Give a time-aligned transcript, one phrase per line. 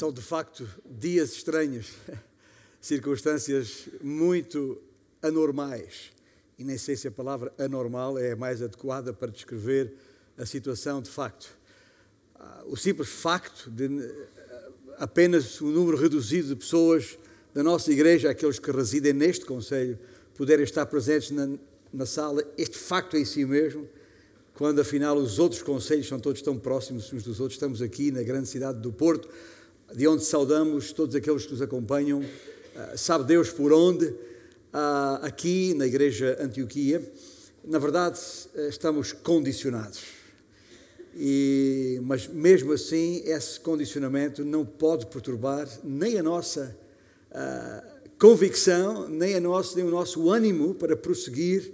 [0.00, 1.92] São de facto dias estranhos,
[2.80, 4.80] circunstâncias muito
[5.20, 6.10] anormais.
[6.58, 9.92] E nem sei se a palavra anormal é a mais adequada para descrever
[10.38, 11.54] a situação de facto.
[12.34, 14.68] Ah, o simples facto de ah,
[15.00, 17.18] apenas um número reduzido de pessoas
[17.52, 19.98] da nossa igreja, aqueles que residem neste Conselho,
[20.34, 21.58] poderem estar presentes na,
[21.92, 23.86] na sala, este facto em si mesmo,
[24.54, 28.22] quando afinal os outros conselhos são todos tão próximos uns dos outros, estamos aqui na
[28.22, 29.28] grande cidade do Porto,
[29.94, 35.74] de onde saudamos todos aqueles que nos acompanham, uh, sabe Deus por onde, uh, aqui
[35.74, 37.02] na Igreja Antioquia.
[37.64, 38.18] Na verdade,
[38.54, 40.02] uh, estamos condicionados.
[41.16, 46.76] E, mas mesmo assim, esse condicionamento não pode perturbar nem a nossa
[48.18, 51.72] convicção, nem, a nosso, nem o nosso ânimo para prosseguir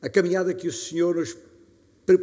[0.00, 1.36] a caminhada que o Senhor nos,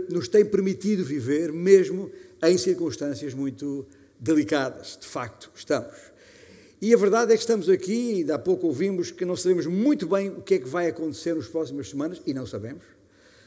[0.10, 2.12] nos tem permitido viver, mesmo
[2.44, 3.86] em circunstâncias muito
[4.26, 5.94] delicadas, de facto, estamos.
[6.82, 10.08] E a verdade é que estamos aqui, e há pouco ouvimos que não sabemos muito
[10.08, 12.82] bem o que é que vai acontecer nas próximas semanas, e não sabemos.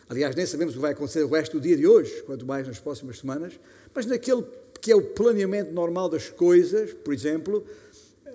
[0.08, 2.66] Aliás, nem sabemos o que vai acontecer o resto do dia de hoje, quanto mais
[2.66, 3.58] nas próximas semanas,
[3.92, 4.44] mas naquele
[4.80, 7.66] que é o planeamento normal das coisas, por exemplo,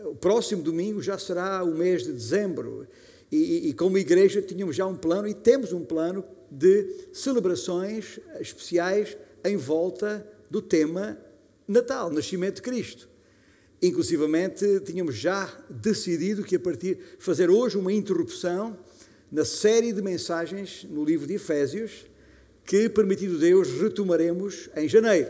[0.04, 2.86] o próximo domingo já será o mês de dezembro,
[3.32, 9.18] e, e como igreja tínhamos já um plano, e temos um plano de celebrações especiais
[9.46, 11.18] em volta do tema
[11.68, 13.10] Natal, nascimento de Cristo.
[13.82, 18.78] Inclusivamente, tínhamos já decidido que a partir fazer hoje uma interrupção
[19.32, 22.06] na série de mensagens no livro de Efésios,
[22.64, 25.30] que, permitido Deus, retomaremos em janeiro.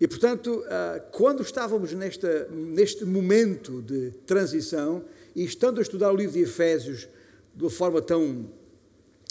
[0.00, 6.16] E, portanto, ah, quando estávamos nesta, neste momento de transição e estando a estudar o
[6.16, 7.08] livro de Efésios
[7.54, 8.50] de uma forma tão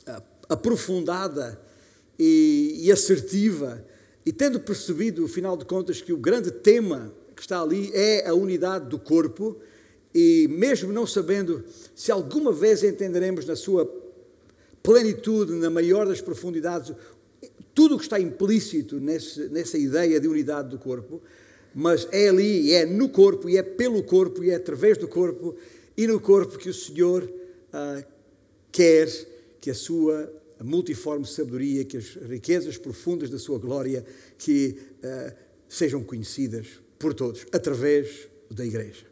[0.07, 1.61] ah, aprofundada
[2.17, 3.85] e, e assertiva,
[4.25, 8.33] e tendo percebido, afinal de contas, que o grande tema que está ali é a
[8.33, 9.57] unidade do corpo,
[10.13, 11.63] e mesmo não sabendo
[11.93, 13.85] se alguma vez entenderemos na sua
[14.81, 16.93] plenitude, na maior das profundidades,
[17.73, 21.21] tudo o que está implícito nesse, nessa ideia de unidade do corpo,
[21.73, 25.55] mas é ali, é no corpo, e é pelo corpo, e é através do corpo,
[25.97, 27.29] e no corpo que o Senhor
[27.73, 28.03] ah,
[28.71, 29.09] quer
[29.59, 30.31] que a sua
[30.65, 34.05] multiforme sabedoria, que as riquezas profundas da sua glória,
[34.37, 35.35] que uh,
[35.69, 36.67] sejam conhecidas
[36.97, 39.05] por todos, através da Igreja.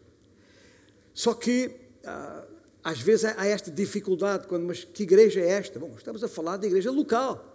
[1.14, 1.68] Só que,
[2.04, 2.48] uh,
[2.84, 5.80] às vezes, há esta dificuldade, quando, mas que igreja é esta?
[5.80, 7.54] Bom, estamos a falar da igreja local.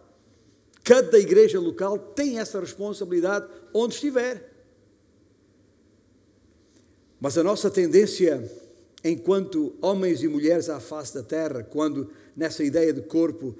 [0.84, 4.54] Cada igreja local tem essa responsabilidade onde estiver.
[7.20, 8.50] Mas a nossa tendência,
[9.04, 13.56] enquanto homens e mulheres à face da terra, quando nessa ideia de corpo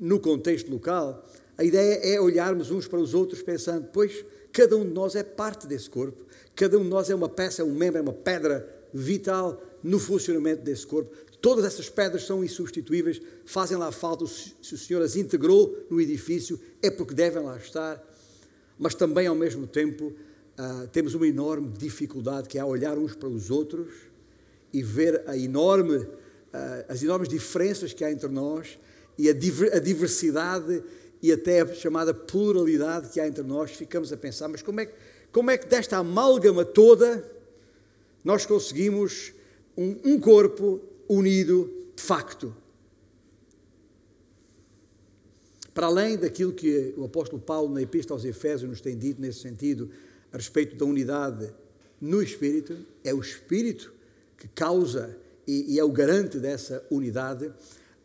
[0.00, 1.24] no contexto local,
[1.58, 5.22] a ideia é olharmos uns para os outros pensando, pois cada um de nós é
[5.22, 6.24] parte desse corpo,
[6.56, 9.98] cada um de nós é uma peça, é um membro, é uma pedra vital no
[9.98, 11.14] funcionamento desse corpo.
[11.40, 16.58] Todas essas pedras são insubstituíveis, fazem lá falta, se o Senhor as integrou no edifício,
[16.82, 18.02] é porque devem lá estar,
[18.78, 23.28] mas também ao mesmo tempo uh, temos uma enorme dificuldade que é olhar uns para
[23.28, 23.92] os outros
[24.72, 26.08] e ver enorme, uh,
[26.88, 28.78] as enormes diferenças que há entre nós
[29.20, 30.82] e a diversidade
[31.22, 34.86] e até a chamada pluralidade que há entre nós, ficamos a pensar, mas como é,
[34.86, 34.94] que,
[35.30, 37.22] como é que desta amálgama toda
[38.24, 39.34] nós conseguimos
[39.76, 42.56] um, um corpo unido de facto?
[45.74, 49.40] Para além daquilo que o apóstolo Paulo na Epístola aos Efésios nos tem dito nesse
[49.40, 49.90] sentido,
[50.32, 51.52] a respeito da unidade
[52.00, 53.92] no Espírito, é o Espírito
[54.38, 55.14] que causa
[55.46, 57.52] e, e é o garante dessa unidade.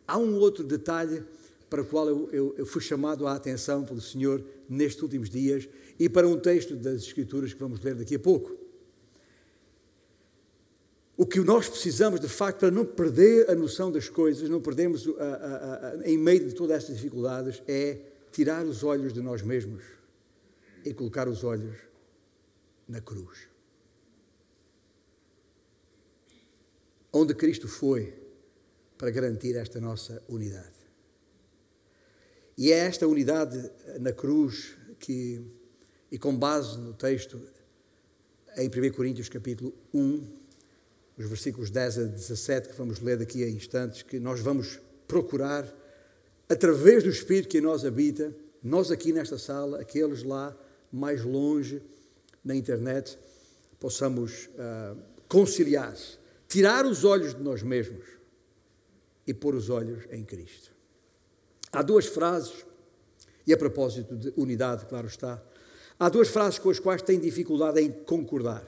[0.07, 1.23] Há um outro detalhe
[1.69, 5.67] para o qual eu, eu, eu, fui chamado a atenção pelo Senhor nestes últimos dias
[5.99, 8.55] e para um texto das Escrituras que vamos ler daqui a pouco.
[11.17, 15.07] O que nós precisamos, de facto, para não perder a noção das coisas, não perdermos
[15.07, 17.99] a, a, a, em meio de todas estas dificuldades, é
[18.31, 19.83] tirar os olhos de nós mesmos
[20.83, 21.75] e colocar os olhos
[22.87, 23.47] na cruz.
[27.11, 28.24] Onde Cristo foi
[28.97, 30.75] para garantir esta nossa unidade.
[32.57, 33.69] E é esta unidade
[33.99, 35.41] na cruz que,
[36.11, 37.41] e com base no texto
[38.57, 40.23] em 1 Coríntios capítulo 1,
[41.17, 45.67] os versículos 10 a 17, que vamos ler daqui a instantes, que nós vamos procurar,
[46.47, 48.33] através do Espírito que em nós habita,
[48.63, 50.55] nós aqui nesta sala, aqueles lá
[50.91, 51.81] mais longe
[52.43, 53.17] na internet,
[53.79, 54.97] possamos uh,
[55.27, 55.95] conciliar,
[56.47, 58.05] tirar os olhos de nós mesmos
[59.25, 60.71] e pôr os olhos em Cristo.
[61.71, 62.65] Há duas frases,
[63.45, 65.41] e a propósito de unidade, claro está,
[65.99, 68.65] há duas frases com as quais tem dificuldade em concordar.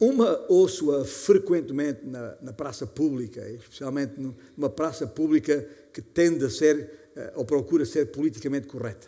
[0.00, 7.10] Uma ouço-a frequentemente na, na, praça pública, especialmente numa praça pública que tende a ser,
[7.14, 9.06] eh, ou procura ser politicamente correta.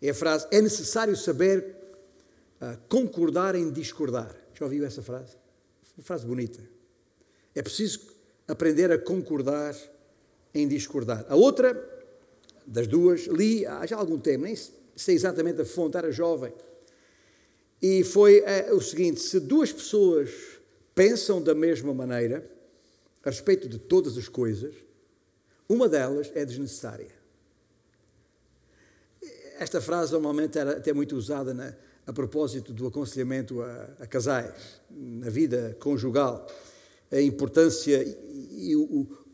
[0.00, 1.76] É a frase: é necessário saber
[2.60, 4.34] uh, concordar em discordar.
[4.54, 5.36] Já ouviu essa frase?
[5.96, 6.60] Uma frase bonita.
[7.54, 8.00] É preciso
[8.50, 9.76] aprender a concordar
[10.54, 11.24] em discordar.
[11.28, 11.88] A outra
[12.66, 14.56] das duas li há já algum tempo, nem
[14.96, 16.52] sei exatamente a fonte, era jovem.
[17.80, 20.30] E foi é, o seguinte: se duas pessoas
[20.94, 22.48] pensam da mesma maneira
[23.24, 24.74] a respeito de todas as coisas,
[25.68, 27.20] uma delas é desnecessária.
[29.58, 31.74] Esta frase normalmente era até muito usada na,
[32.06, 36.46] a propósito do aconselhamento a, a, casais, na vida conjugal,
[37.10, 38.74] a importância e,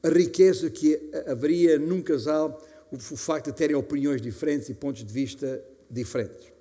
[0.03, 5.13] a riqueza que haveria num casal o, facto de terem opiniões diferentes e pontos de
[5.13, 6.53] vista diferentes.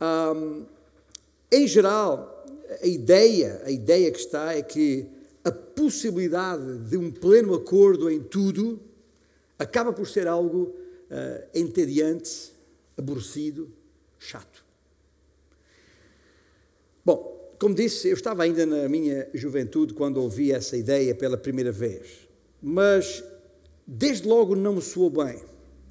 [0.00, 0.66] Um,
[1.50, 2.44] em geral,
[2.82, 5.06] a ideia, a ideia que está é que
[5.44, 8.80] a possibilidade de um pleno acordo em tudo
[9.58, 10.74] acaba por ser algo
[11.10, 12.52] uh, entediante,
[12.96, 13.70] aborrecido,
[14.18, 14.64] chato.
[17.04, 21.72] Bom, como disse, eu estava ainda na minha juventude quando ouvi essa ideia pela primeira
[21.72, 22.28] vez,
[22.62, 23.24] mas
[23.86, 25.42] desde logo não me soou bem,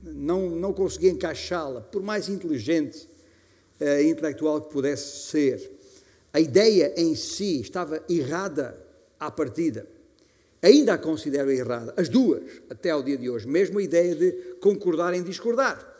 [0.03, 3.07] não, não consegui encaixá-la, por mais inteligente
[3.79, 5.71] uh, intelectual que pudesse ser.
[6.31, 8.77] A ideia em si estava errada
[9.19, 9.87] à partida.
[10.61, 13.47] Ainda a considero errada, as duas, até ao dia de hoje.
[13.47, 15.95] Mesmo a ideia de concordar em discordar.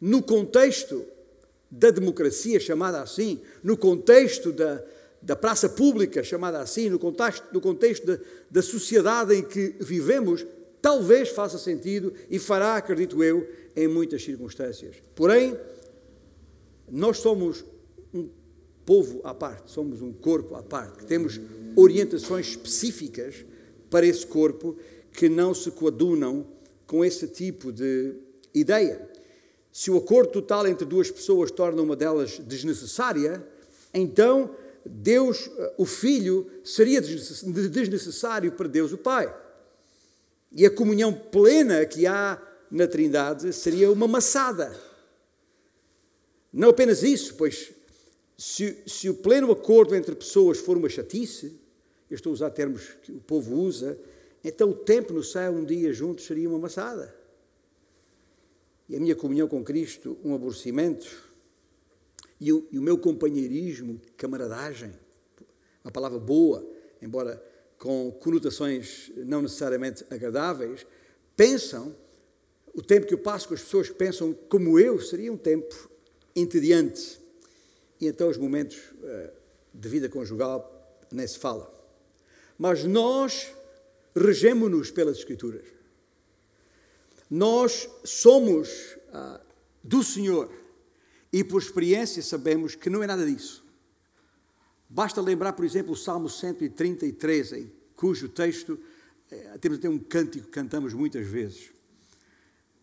[0.00, 1.04] No contexto
[1.76, 4.82] da democracia, chamada assim, no contexto da,
[5.20, 8.18] da praça pública, chamada assim, no contexto, no contexto da,
[8.50, 10.46] da sociedade em que vivemos,
[10.80, 14.96] talvez faça sentido e fará, acredito eu, em muitas circunstâncias.
[15.16, 15.58] Porém,
[16.88, 17.64] nós somos
[18.12, 18.28] um
[18.86, 21.40] povo à parte, somos um corpo à parte, que temos
[21.74, 23.44] orientações específicas
[23.90, 24.76] para esse corpo
[25.10, 26.46] que não se coadunam
[26.86, 28.14] com esse tipo de
[28.54, 29.13] ideia.
[29.74, 33.44] Se o acordo total entre duas pessoas torna uma delas desnecessária,
[33.92, 34.54] então
[34.86, 39.36] Deus, o Filho, seria desnecessário para Deus o Pai.
[40.52, 42.40] E a comunhão plena que há
[42.70, 44.72] na Trindade seria uma maçada.
[46.52, 47.72] Não apenas isso, pois
[48.38, 51.58] se, se, o pleno acordo entre pessoas for uma chatice,
[52.08, 53.98] eu estou a usar termos que o povo usa,
[54.44, 57.23] então o tempo no céu um dia juntos seria uma maçada.
[58.88, 61.32] E a minha comunhão com Cristo, um aborrecimento,
[62.40, 64.92] e o, e o meu companheirismo, camaradagem,
[65.82, 66.66] uma palavra boa,
[67.00, 67.42] embora
[67.78, 70.86] com conotações não necessariamente agradáveis,
[71.36, 71.94] pensam,
[72.74, 75.90] o tempo que eu passo com as pessoas que pensam como eu, seria um tempo
[76.34, 77.20] entediante.
[78.00, 79.30] E então os momentos uh,
[79.72, 80.70] de vida conjugal
[81.10, 81.72] nem se fala.
[82.58, 83.52] Mas nós
[84.14, 85.64] regemos-nos pelas Escrituras.
[87.34, 88.68] Nós somos
[89.08, 89.44] uh,
[89.82, 90.54] do Senhor
[91.32, 93.64] e por experiência sabemos que não é nada disso.
[94.88, 98.78] Basta lembrar, por exemplo, o Salmo 133, em cujo texto
[99.28, 101.72] eh, temos até um cântico que cantamos muitas vezes.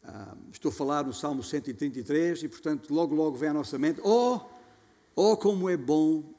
[0.03, 4.01] Ah, estou a falar no Salmo 133 e, portanto, logo, logo vem à nossa mente:
[4.03, 4.41] Oh,
[5.15, 6.29] oh, como é bom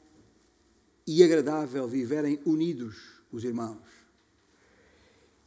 [1.07, 2.95] e agradável viverem unidos
[3.31, 4.02] os irmãos.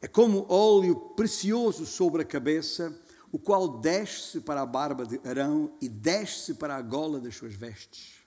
[0.07, 2.97] É como óleo precioso sobre a cabeça,
[3.33, 7.55] o qual desce para a barba de Arão e desce para a gola das suas
[7.55, 8.19] vestes.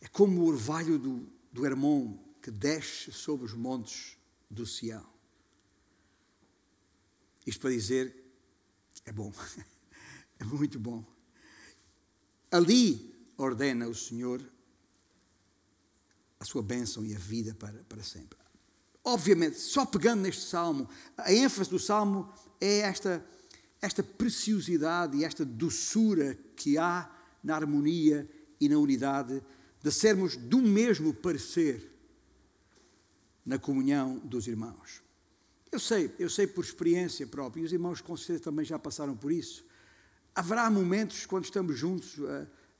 [0.00, 4.16] É como o orvalho do, do Hermon que desce sobre os montes
[4.50, 5.06] do Sião.
[7.46, 8.16] Isto para dizer
[9.04, 9.30] é bom.
[10.36, 11.04] É muito bom.
[12.50, 14.44] Ali ordena o Senhor
[16.40, 18.43] a sua bênção e a vida para, para sempre.
[19.04, 23.24] Obviamente, só pegando neste salmo, a ênfase do salmo é esta,
[23.80, 27.10] esta preciosidade e esta doçura que há
[27.42, 29.42] na harmonia e na unidade
[29.82, 31.92] de sermos do mesmo parecer
[33.44, 35.02] na comunhão dos irmãos.
[35.70, 39.14] Eu sei, eu sei por experiência própria, e os irmãos com certeza também já passaram
[39.14, 39.66] por isso.
[40.34, 42.16] Haverá momentos quando estamos juntos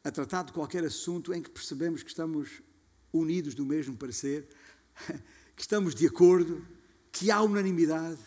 [0.02, 2.62] a, a tratar de qualquer assunto em que percebemos que estamos
[3.12, 4.48] unidos do mesmo parecer,
[5.56, 6.66] que estamos de acordo,
[7.12, 8.18] que há unanimidade.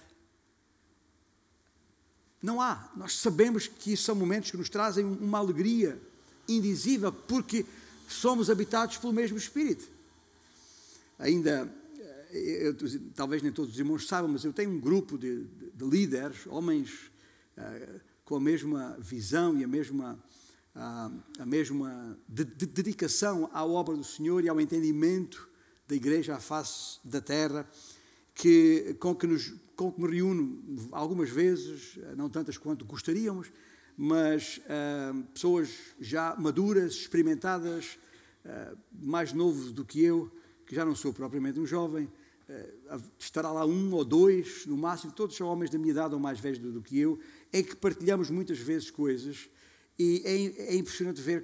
[2.41, 2.91] Não há.
[2.95, 6.01] Nós sabemos que são momentos que nos trazem uma alegria
[6.47, 7.65] indizível, porque
[8.07, 9.87] somos habitados pelo mesmo Espírito.
[11.19, 11.69] Ainda
[12.31, 12.75] eu,
[13.15, 16.45] talvez nem todos os irmãos saibam, mas eu tenho um grupo de, de, de líderes,
[16.47, 17.11] homens
[17.57, 20.17] uh, com a mesma visão e a mesma
[20.75, 25.49] a, a mesma de dedicação à obra do Senhor e ao entendimento
[25.87, 27.69] da igreja à face da terra,
[28.35, 33.51] que, com, que nos, com que me reúno algumas vezes, não tantas quanto gostaríamos,
[33.97, 37.97] mas uh, pessoas já maduras, experimentadas,
[38.45, 40.31] uh, mais novos do que eu,
[40.67, 45.11] que já não sou propriamente um jovem, uh, estará lá um ou dois, no máximo,
[45.11, 47.19] todos são homens da minha idade ou mais velhos do, do que eu,
[47.51, 49.49] em que partilhamos muitas vezes coisas
[49.97, 51.43] e é, é impressionante ver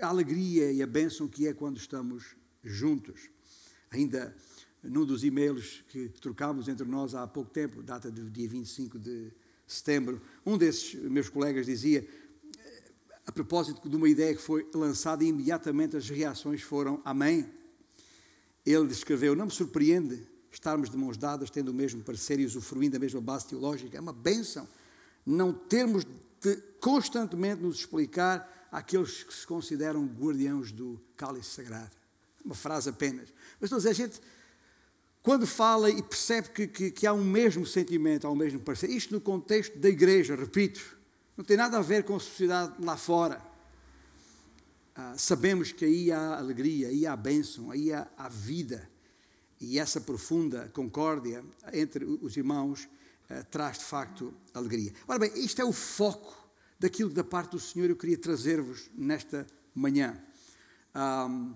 [0.00, 2.34] a alegria e a bênção que é quando estamos
[2.64, 3.28] juntos.
[3.92, 4.34] Ainda
[4.82, 9.30] num dos e-mails que trocámos entre nós há pouco tempo, data do dia 25 de
[9.66, 12.06] setembro, um desses meus colegas dizia,
[13.24, 17.46] a propósito de uma ideia que foi lançada, imediatamente as reações foram Amém.
[18.66, 22.94] Ele descreveu: Não me surpreende estarmos de mãos dadas, tendo o mesmo parecer e usufruindo
[22.94, 23.96] da mesma base teológica.
[23.96, 24.68] É uma bênção
[25.24, 26.04] não termos
[26.40, 32.01] de constantemente nos explicar àqueles que se consideram guardiãos do cálice sagrado.
[32.44, 33.28] Uma frase apenas.
[33.60, 34.20] Mas estou a dizer, a gente,
[35.22, 38.90] quando fala e percebe que, que, que há um mesmo sentimento, há um mesmo parecer,
[38.90, 40.98] isto no contexto da igreja, repito,
[41.36, 43.40] não tem nada a ver com a sociedade lá fora.
[44.94, 48.90] Ah, sabemos que aí há alegria, aí há bênção, aí há, há vida.
[49.60, 52.88] E essa profunda concórdia entre os irmãos
[53.30, 54.92] uh, traz de facto alegria.
[55.06, 56.36] Ora bem, isto é o foco
[56.78, 60.20] daquilo da parte do Senhor eu queria trazer-vos nesta manhã.
[60.94, 61.54] Um,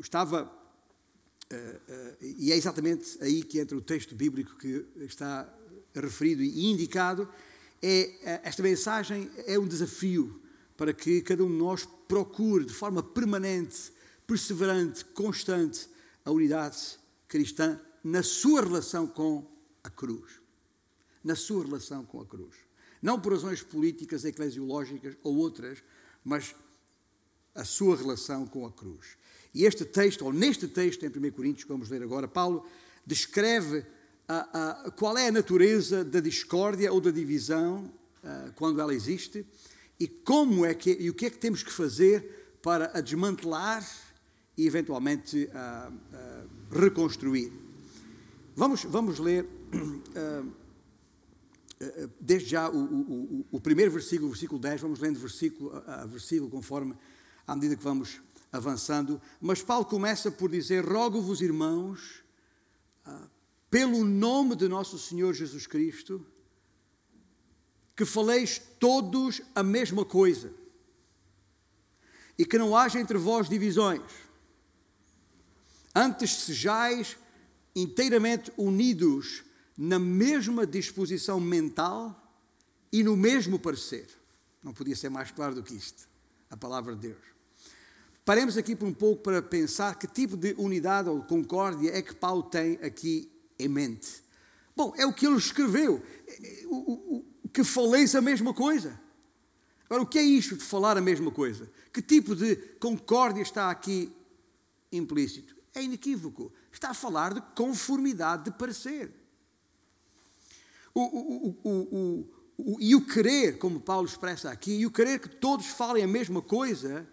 [0.00, 5.52] estava, uh, uh, e é exatamente aí que entra o texto bíblico que está
[5.94, 7.28] referido e indicado,
[7.82, 10.40] é, esta mensagem é um desafio
[10.76, 13.92] para que cada um de nós procure de forma permanente,
[14.26, 15.88] perseverante, constante,
[16.24, 19.46] a unidade cristã na sua relação com
[19.82, 20.44] a cruz
[21.24, 22.54] na sua relação com a cruz.
[23.00, 25.82] Não por razões políticas, eclesiológicas ou outras,
[26.22, 26.54] mas
[27.54, 29.16] a sua relação com a cruz.
[29.54, 32.66] E este texto, ou neste texto, em 1 Coríntios, que vamos ler agora, Paulo
[33.06, 33.86] descreve
[34.26, 37.92] a, a, qual é a natureza da discórdia ou da divisão
[38.22, 39.46] a, quando ela existe
[40.00, 43.86] e como é que e o que é que temos que fazer para a desmantelar
[44.56, 45.48] e eventualmente
[46.70, 47.52] reconstruir.
[48.56, 49.46] Vamos, vamos ler
[52.20, 56.48] desde já o, o, o, primeiro versículo, o versículo 10, vamos lendo versículo a versículo
[56.48, 56.94] conforme
[57.46, 58.20] à medida que vamos
[58.52, 59.20] avançando.
[59.40, 62.22] Mas Paulo começa por dizer: Rogo-vos, irmãos,
[63.04, 63.28] ah,
[63.70, 66.24] pelo nome de nosso Senhor Jesus Cristo,
[67.96, 70.52] que faleis todos a mesma coisa
[72.38, 74.02] e que não haja entre vós divisões.
[75.94, 77.16] Antes sejais
[77.74, 79.44] inteiramente unidos
[79.76, 82.20] na mesma disposição mental
[82.92, 84.08] e no mesmo parecer.
[84.62, 86.08] Não podia ser mais claro do que isto,
[86.48, 87.33] a palavra de Deus.
[88.24, 92.14] Paremos aqui por um pouco para pensar que tipo de unidade ou concórdia é que
[92.14, 94.24] Paulo tem aqui em mente.
[94.74, 96.02] Bom, é o que ele escreveu,
[96.66, 98.98] o, que faleis a mesma coisa.
[99.84, 101.70] Agora, o que é isto de falar a mesma coisa?
[101.92, 104.10] Que tipo de concórdia está aqui
[104.90, 105.54] implícito?
[105.74, 106.50] É inequívoco.
[106.72, 109.12] Está a falar de conformidade de parecer.
[110.94, 111.02] O,
[111.62, 116.08] o, e o querer, como Paulo expressa aqui, e o querer que todos falem a
[116.08, 117.06] mesma coisa,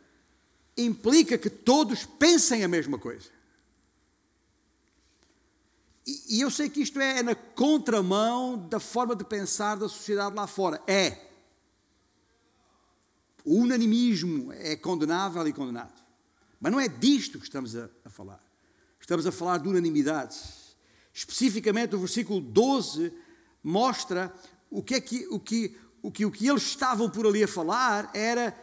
[0.77, 3.29] implica que todos pensem a mesma coisa.
[6.05, 9.87] E, e eu sei que isto é, é na contramão da forma de pensar da
[9.87, 10.81] sociedade lá fora.
[10.87, 11.29] É.
[13.43, 16.01] O unanimismo é condenável e condenado.
[16.59, 18.41] Mas não é disto que estamos a, a falar.
[18.99, 20.37] Estamos a falar de unanimidade.
[21.13, 23.11] Especificamente o versículo 12
[23.63, 24.33] mostra
[24.69, 27.47] o que, é que, o, que, o, que, o que eles estavam por ali a
[27.47, 28.55] falar era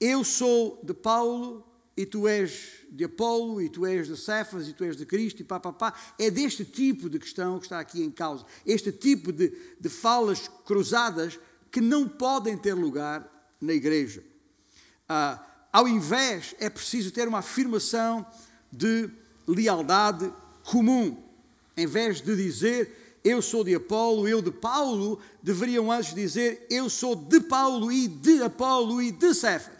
[0.00, 1.64] eu sou de Paulo
[1.96, 5.40] e tu és de Apolo e tu és de Cefas e tu és de Cristo
[5.40, 5.92] e pá, pá, pá.
[6.18, 8.44] É deste tipo de questão que está aqui em causa.
[8.64, 11.38] Este tipo de, de falas cruzadas
[11.70, 13.28] que não podem ter lugar
[13.60, 14.22] na igreja.
[15.08, 18.24] Ah, ao invés, é preciso ter uma afirmação
[18.72, 19.10] de
[19.46, 21.20] lealdade comum.
[21.76, 26.88] Em vez de dizer eu sou de Apolo, eu de Paulo, deveriam antes dizer eu
[26.88, 29.77] sou de Paulo e de Apolo e de Cefas.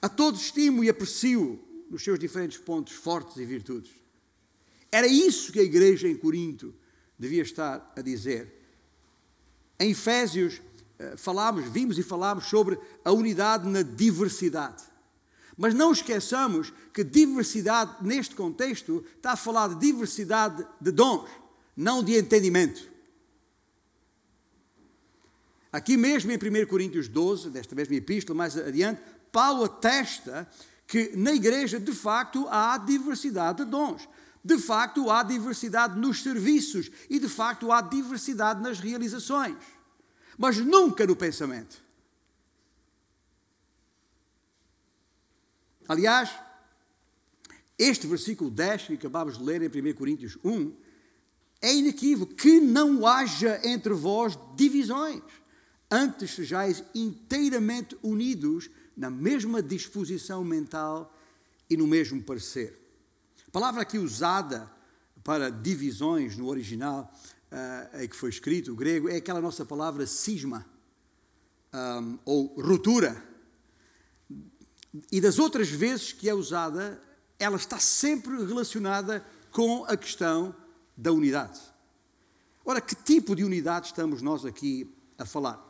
[0.00, 3.90] A todos estimo e aprecio nos seus diferentes pontos fortes e virtudes.
[4.90, 6.74] Era isso que a igreja em Corinto
[7.18, 8.52] devia estar a dizer.
[9.78, 10.62] Em Efésios,
[10.98, 14.84] eh, falámos, vimos e falámos sobre a unidade na diversidade.
[15.56, 21.28] Mas não esqueçamos que diversidade, neste contexto, está a falar de diversidade de dons,
[21.76, 22.88] não de entendimento.
[25.72, 30.48] Aqui mesmo em 1 Coríntios 12, desta mesma epístola, mais adiante, Paulo atesta
[30.86, 34.08] que na igreja, de facto, há diversidade de dons.
[34.42, 39.56] De facto, há diversidade nos serviços e, de facto, há diversidade nas realizações.
[40.38, 41.82] Mas nunca no pensamento.
[45.86, 46.30] Aliás,
[47.78, 50.72] este versículo 10 que acabamos de ler em 1 Coríntios 1
[51.60, 55.22] é inequívoco que não haja entre vós divisões,
[55.90, 61.14] antes sejais inteiramente unidos na mesma disposição mental
[61.70, 62.76] e no mesmo parecer.
[63.46, 64.68] A palavra aqui usada
[65.22, 67.12] para divisões no original
[67.52, 70.66] uh, que foi escrito, o grego, é aquela nossa palavra cisma,
[71.72, 73.22] um, ou ruptura.
[75.12, 77.00] E das outras vezes que é usada,
[77.38, 80.52] ela está sempre relacionada com a questão
[80.96, 81.60] da unidade.
[82.64, 85.67] Ora, que tipo de unidade estamos nós aqui a falar?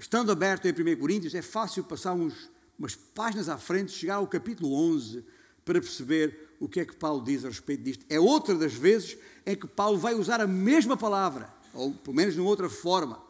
[0.00, 4.26] Estando aberto em 1 Coríntios, é fácil passar uns, umas páginas à frente, chegar ao
[4.26, 5.22] capítulo 11,
[5.62, 8.06] para perceber o que é que Paulo diz a respeito disto.
[8.08, 12.32] É outra das vezes em que Paulo vai usar a mesma palavra, ou pelo menos
[12.32, 13.22] de outra forma.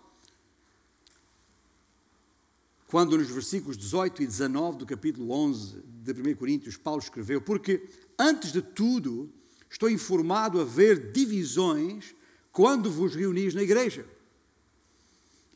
[2.87, 7.83] Quando nos versículos 18 e 19 do capítulo 11 de 1 Coríntios, Paulo escreveu: Porque
[8.17, 9.29] antes de tudo
[9.69, 12.15] estou informado a haver divisões
[12.53, 14.07] quando vos reunis na igreja.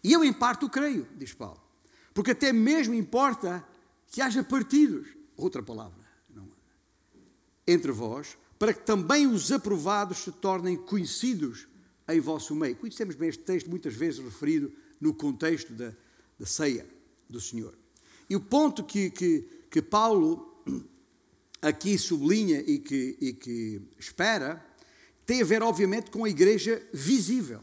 [0.05, 1.61] E eu, em parte, o creio, diz Paulo.
[2.13, 3.67] Porque até mesmo importa
[4.09, 5.99] que haja partidos, outra palavra,
[6.33, 7.73] não, é?
[7.73, 11.67] entre vós, para que também os aprovados se tornem conhecidos
[12.09, 12.77] em vosso meio.
[12.77, 14.71] Conhecemos bem este texto, muitas vezes referido
[15.01, 15.93] no contexto da,
[16.39, 16.87] da ceia
[17.29, 17.75] do Senhor.
[18.29, 20.63] E o ponto que, que, que Paulo
[21.61, 24.65] aqui sublinha e que, e que espera
[25.27, 27.63] tem a ver, obviamente, com a igreja visível.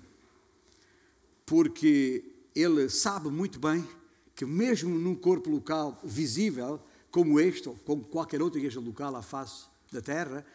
[1.45, 3.87] Porque ele sabe muito bem
[4.35, 9.21] que, mesmo num corpo local visível, como este, ou como qualquer outra igreja local à
[9.21, 10.45] face da terra,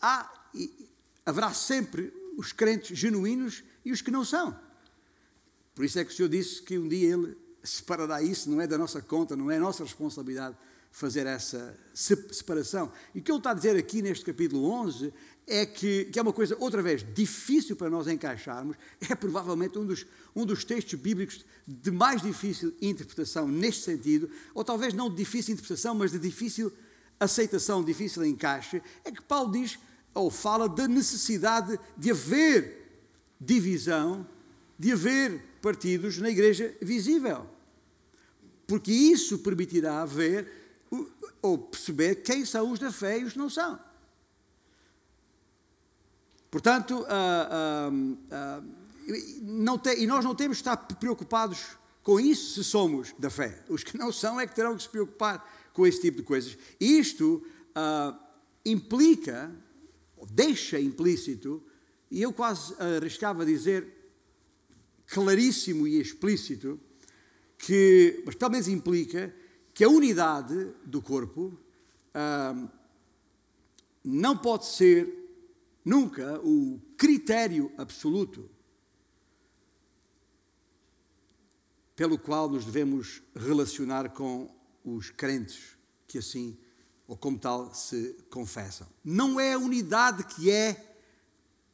[0.00, 0.48] há,
[1.24, 4.58] haverá sempre os crentes genuínos e os que não são.
[5.74, 8.66] Por isso é que o Senhor disse que um dia Ele separará isso, não é
[8.66, 10.56] da nossa conta, não é nossa responsabilidade
[10.90, 12.90] fazer essa separação.
[13.14, 15.12] E o que ele está a dizer aqui neste capítulo 11
[15.48, 18.76] é que, que é uma coisa, outra vez, difícil para nós encaixarmos,
[19.08, 20.06] é provavelmente um dos,
[20.36, 25.54] um dos textos bíblicos de mais difícil interpretação neste sentido, ou talvez não de difícil
[25.54, 26.70] interpretação, mas de difícil
[27.18, 29.78] aceitação, difícil encaixe, é que Paulo diz,
[30.14, 33.02] ou fala da necessidade de haver
[33.40, 34.26] divisão,
[34.78, 37.46] de haver partidos na igreja visível.
[38.66, 40.46] Porque isso permitirá ver
[41.40, 43.78] ou perceber quem são os da fé e os que não são.
[46.50, 48.78] Portanto, uh, uh, uh,
[49.42, 53.62] não te, e nós não temos de estar preocupados com isso se somos da fé.
[53.68, 56.56] Os que não são é que terão que se preocupar com esse tipo de coisas.
[56.80, 57.42] Isto
[58.64, 59.54] implica,
[60.16, 61.62] ou deixa implícito,
[62.10, 63.86] e eu quase arriscava dizer
[65.06, 66.80] claríssimo e explícito,
[67.58, 69.34] que, mas pelo menos implica
[69.72, 71.58] que a unidade do corpo
[74.02, 75.27] não pode ser
[75.88, 78.48] nunca o critério absoluto
[81.96, 86.56] pelo qual nos devemos relacionar com os crentes que assim,
[87.06, 88.86] ou como tal, se confessam.
[89.02, 90.96] Não é a unidade que é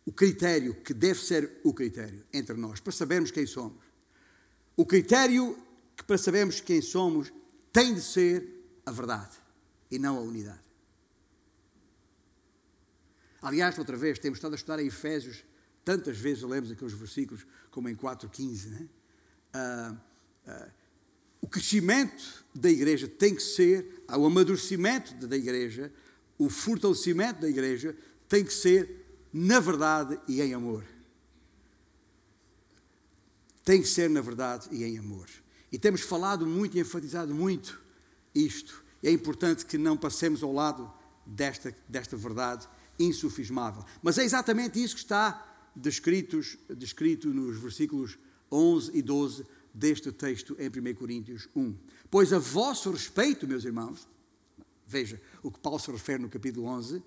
[0.07, 3.85] o critério, que deve ser o critério entre nós, para sabermos quem somos.
[4.77, 5.59] O critério
[5.96, 7.33] que para sabermos quem somos
[7.72, 9.37] tem de ser a verdade
[9.90, 10.63] e não a unidade.
[13.44, 15.44] Aliás, outra vez, temos estado a estudar em Efésios,
[15.85, 18.68] tantas vezes lemos aqueles versículos, como em 4.15.
[18.70, 18.88] Né?
[19.52, 19.96] Ah,
[20.46, 20.68] ah,
[21.42, 25.92] o crescimento da igreja tem que ser, o amadurecimento da igreja,
[26.38, 27.94] o fortalecimento da igreja
[28.30, 30.83] tem que ser na verdade e em amor.
[33.62, 35.28] Tem que ser na verdade e em amor.
[35.70, 37.78] E temos falado muito e enfatizado muito
[38.35, 38.83] isto.
[39.02, 40.90] É importante que não passemos ao lado
[41.26, 42.66] desta, desta verdade
[42.98, 43.85] insufismável.
[44.02, 48.18] Mas é exatamente isso que está descritos, descrito nos versículos
[48.50, 51.74] 11 e 12 deste texto em 1 Coríntios 1.
[52.11, 54.07] Pois a vosso respeito, meus irmãos,
[54.87, 57.02] veja o que Paulo se refere no capítulo 11,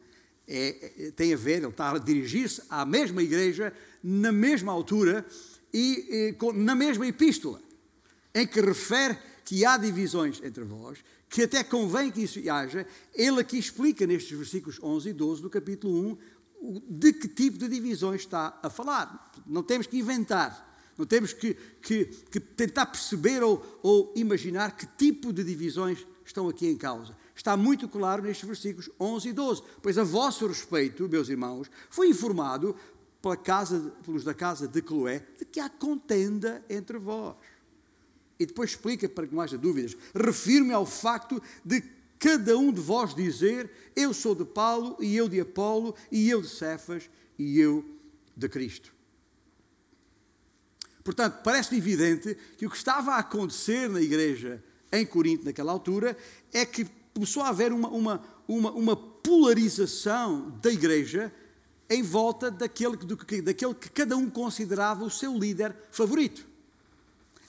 [0.47, 3.73] é, é, tem a ver, ele está a dirigir-se à mesma igreja,
[4.03, 5.25] na mesma altura
[5.73, 7.61] e, e na mesma epístola,
[8.33, 9.17] em que refere
[9.47, 14.37] que há divisões entre vós, que até convém que isso haja, ele aqui explica nestes
[14.37, 16.19] versículos 11 e 12 do capítulo
[16.61, 19.31] 1 de que tipo de divisões está a falar.
[19.47, 20.91] Não temos que inventar.
[20.97, 26.49] Não temos que, que, que tentar perceber ou, ou imaginar que tipo de divisões estão
[26.49, 27.15] aqui em causa.
[27.33, 29.63] Está muito claro nestes versículos 11 e 12.
[29.81, 32.75] Pois a vosso respeito, meus irmãos, foi informado
[33.21, 37.37] pela casa, pelos da casa de Cloé de que há contenda entre vós.
[38.39, 39.95] E depois explica para que não haja dúvidas.
[40.13, 41.81] Refiro-me ao facto de
[42.19, 46.41] cada um de vós dizer: Eu sou de Paulo, e eu de Apolo, e eu
[46.41, 47.83] de Cefas, e eu
[48.35, 48.93] de Cristo.
[51.03, 56.17] Portanto, parece evidente que o que estava a acontecer na igreja em Corinto naquela altura
[56.51, 61.33] é que começou a haver uma, uma, uma, uma polarização da igreja
[61.89, 66.46] em volta daquele, do, daquele que cada um considerava o seu líder favorito.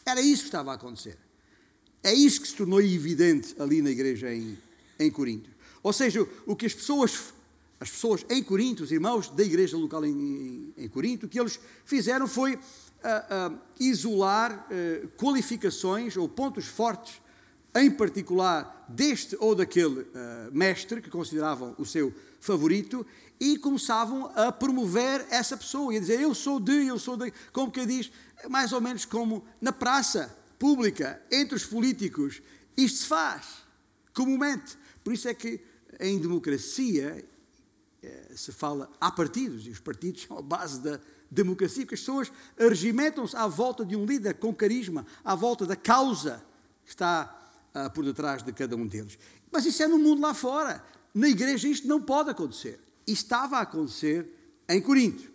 [0.09, 1.19] Era isso que estava a acontecer.
[2.03, 4.57] É isso que se tornou evidente ali na igreja em,
[4.99, 5.51] em Corinto.
[5.83, 7.35] Ou seja, o que as pessoas,
[7.79, 11.39] as pessoas em Corinto, os irmãos da igreja local em, em, em Corinto, o que
[11.39, 17.21] eles fizeram foi uh, uh, isolar uh, qualificações ou pontos fortes,
[17.75, 20.07] em particular deste ou daquele
[20.51, 23.07] mestre que consideravam o seu favorito,
[23.41, 27.33] e começavam a promover essa pessoa e a dizer: Eu sou de, eu sou de.
[27.53, 28.11] Como que diz?
[28.49, 32.43] Mais ou menos como na praça pública, entre os políticos.
[32.77, 33.47] Isto se faz
[34.13, 34.77] comumente.
[35.05, 35.61] Por isso é que
[36.01, 37.25] em democracia
[38.03, 41.01] eh, se fala há partidos e os partidos são a base da
[41.31, 45.77] democracia, porque as pessoas regimentam-se à volta de um líder com carisma, à volta da
[45.77, 46.43] causa
[46.85, 47.48] que está
[47.87, 49.19] uh, por detrás de cada um deles.
[49.51, 50.85] Mas isso é no mundo lá fora.
[51.15, 52.81] Na igreja isto não pode acontecer.
[53.07, 54.29] E estava a acontecer
[54.69, 55.31] em Corinto.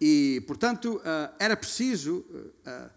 [0.00, 2.90] E, portanto, uh, era preciso uh,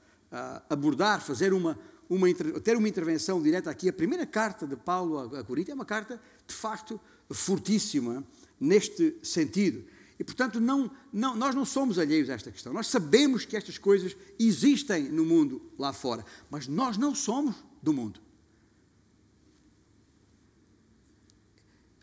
[0.69, 1.77] abordar, fazer uma,
[2.09, 2.27] uma,
[2.63, 3.89] ter uma intervenção direta aqui.
[3.89, 6.99] A primeira carta de Paulo a, a Corinto é uma carta, de facto,
[7.31, 8.23] fortíssima
[8.59, 9.85] neste sentido.
[10.19, 12.71] E, portanto, não, não, nós não somos alheios a esta questão.
[12.71, 17.55] Nós sabemos que estas coisas existem no mundo lá fora, mas nós não somos
[17.85, 18.19] do mundo.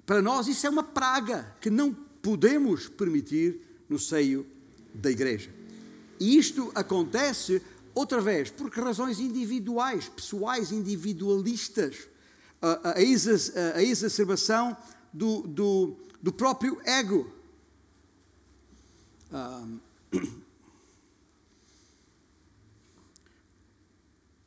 [0.06, 4.46] Para nós, isso é uma praga que não podemos permitir no seio
[4.94, 5.52] da igreja.
[6.18, 7.60] E isto acontece
[7.94, 12.08] Outra vez, por razões individuais, pessoais, individualistas.
[12.60, 14.76] A, a, exacerbação
[15.12, 17.30] do, do, do, próprio ego.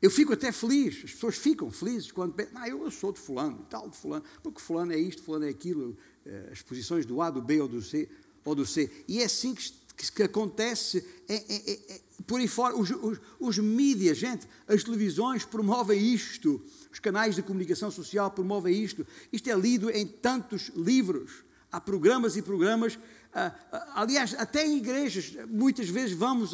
[0.02, 3.66] Eu fico até feliz, as pessoas ficam felizes quando pensam, ah, eu sou de fulano,
[3.70, 7.30] tal de fulano, porque fulano é isto, fulano é aquilo, eh, as posições do A,
[7.30, 8.08] do B ou do C,
[8.44, 8.92] ou do C.
[9.08, 13.20] E é assim que, que, que acontece é, é, é, por aí fora, os, os,
[13.40, 19.06] os mídias, gente, as televisões promovem isto, os canais de comunicação social promovem isto.
[19.32, 21.44] Isto é lido em tantos livros.
[21.72, 22.98] Há programas e programas.
[23.38, 26.54] Ah, ah, aliás, até em igrejas, muitas vezes vamos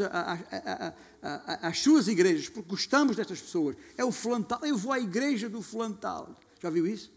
[1.62, 3.76] às suas igrejas, porque gostamos destas pessoas.
[3.96, 6.36] É o flantal, eu vou à igreja do flantal.
[6.60, 7.12] Já viu isso?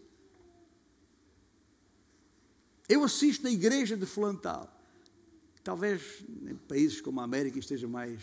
[2.87, 4.71] Eu assisto na igreja de flantal.
[5.63, 8.21] Talvez em países como a América esteja mais,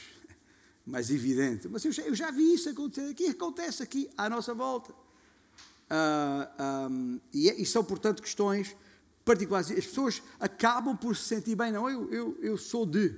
[0.87, 4.55] mais evidente, mas eu já, eu já vi isso acontecer aqui, acontece aqui à nossa
[4.55, 4.93] volta.
[4.93, 8.77] Uh, um, e, é, e, são, portanto, questões
[9.25, 9.71] particulares.
[9.71, 13.15] As pessoas acabam por se sentir bem, não, eu, eu, eu sou de,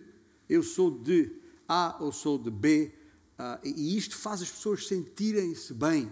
[0.49, 1.31] eu sou de
[1.69, 2.93] A ou sou de B,
[3.38, 6.11] uh, e isto faz as pessoas sentirem-se bem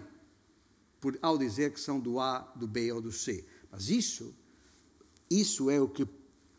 [0.99, 3.45] por, ao dizer que são do A, do B ou do C.
[3.71, 4.33] Mas isso,
[5.29, 6.07] isso é o que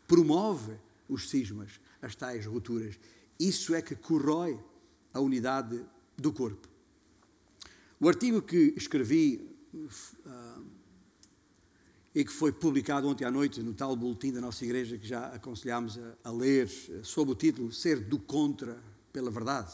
[0.07, 0.73] promove
[1.09, 2.99] os cismas, as tais rupturas.
[3.39, 4.59] Isso é que corrói
[5.13, 5.83] a unidade
[6.17, 6.67] do corpo.
[7.99, 10.63] O artigo que escrevi uh,
[12.15, 15.27] e que foi publicado ontem à noite no tal boletim da nossa igreja que já
[15.27, 16.69] aconselhámos a, a ler,
[17.03, 19.73] sob o título Ser do Contra pela Verdade.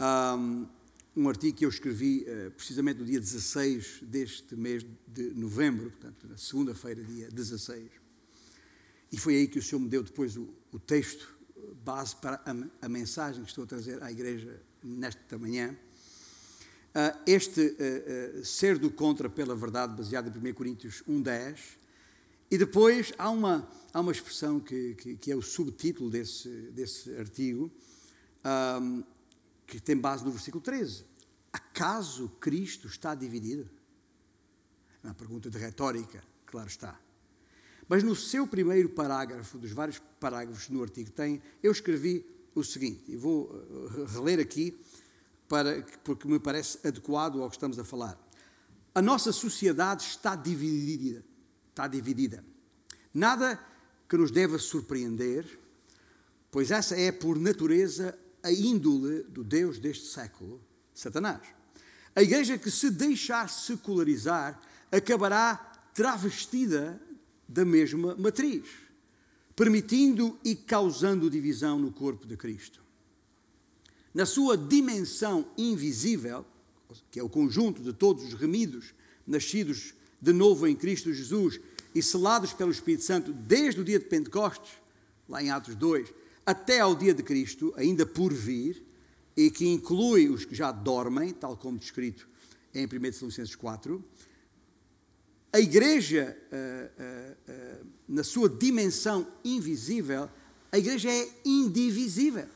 [0.00, 0.66] Um,
[1.14, 6.26] um artigo que eu escrevi uh, precisamente no dia 16 deste mês de novembro, portanto,
[6.26, 7.90] na segunda-feira, dia 16.
[9.12, 11.28] E foi aí que o Senhor me deu depois o, o texto
[11.84, 15.76] base para a, a, mensagem que estou a trazer à igreja nesta manhã.
[16.92, 21.58] Uh, este uh, uh, ser do contra pela verdade, baseado em 1 Coríntios 1,10.
[22.50, 27.10] E depois há uma, há uma expressão que, que, que é o subtítulo desse, desse
[27.16, 27.72] artigo,
[28.44, 29.02] um,
[29.66, 31.06] que tem base no versículo 13.
[31.50, 33.70] Acaso Cristo está dividido?
[35.02, 37.00] É uma pergunta de retórica, claro está.
[37.88, 43.04] Mas no seu primeiro parágrafo, dos vários parágrafos no artigo, tem, eu escrevi o seguinte,
[43.08, 43.50] e vou
[44.08, 44.78] reler aqui,
[45.52, 48.18] para, porque me parece adequado ao que estamos a falar.
[48.94, 51.22] A nossa sociedade está dividida.
[51.68, 52.42] Está dividida.
[53.12, 53.60] Nada
[54.08, 55.44] que nos deva surpreender,
[56.50, 60.58] pois essa é, por natureza, a índole do Deus deste século,
[60.94, 61.42] Satanás.
[62.16, 64.58] A igreja que se deixar secularizar
[64.90, 65.56] acabará
[65.92, 66.98] travestida
[67.46, 68.66] da mesma matriz,
[69.54, 72.81] permitindo e causando divisão no corpo de Cristo.
[74.14, 76.44] Na sua dimensão invisível,
[77.10, 78.94] que é o conjunto de todos os remidos,
[79.26, 81.60] nascidos de novo em Cristo Jesus
[81.94, 84.72] e selados pelo Espírito Santo desde o dia de Pentecostes,
[85.28, 86.12] lá em Atos 2,
[86.44, 88.84] até ao dia de Cristo, ainda por vir,
[89.36, 92.28] e que inclui os que já dormem, tal como descrito
[92.74, 94.02] em 1 Tessalonicenses 4,
[95.52, 100.28] a igreja, eh, eh, eh, na sua dimensão invisível,
[100.70, 102.46] a igreja é indivisível.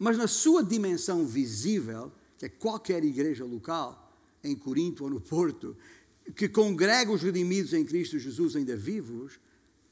[0.00, 4.10] Mas na sua dimensão visível, que é qualquer igreja local,
[4.42, 5.76] em Corinto ou no Porto,
[6.34, 9.38] que congrega os redimidos em Cristo Jesus ainda vivos,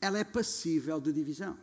[0.00, 1.58] ela é passível de divisão.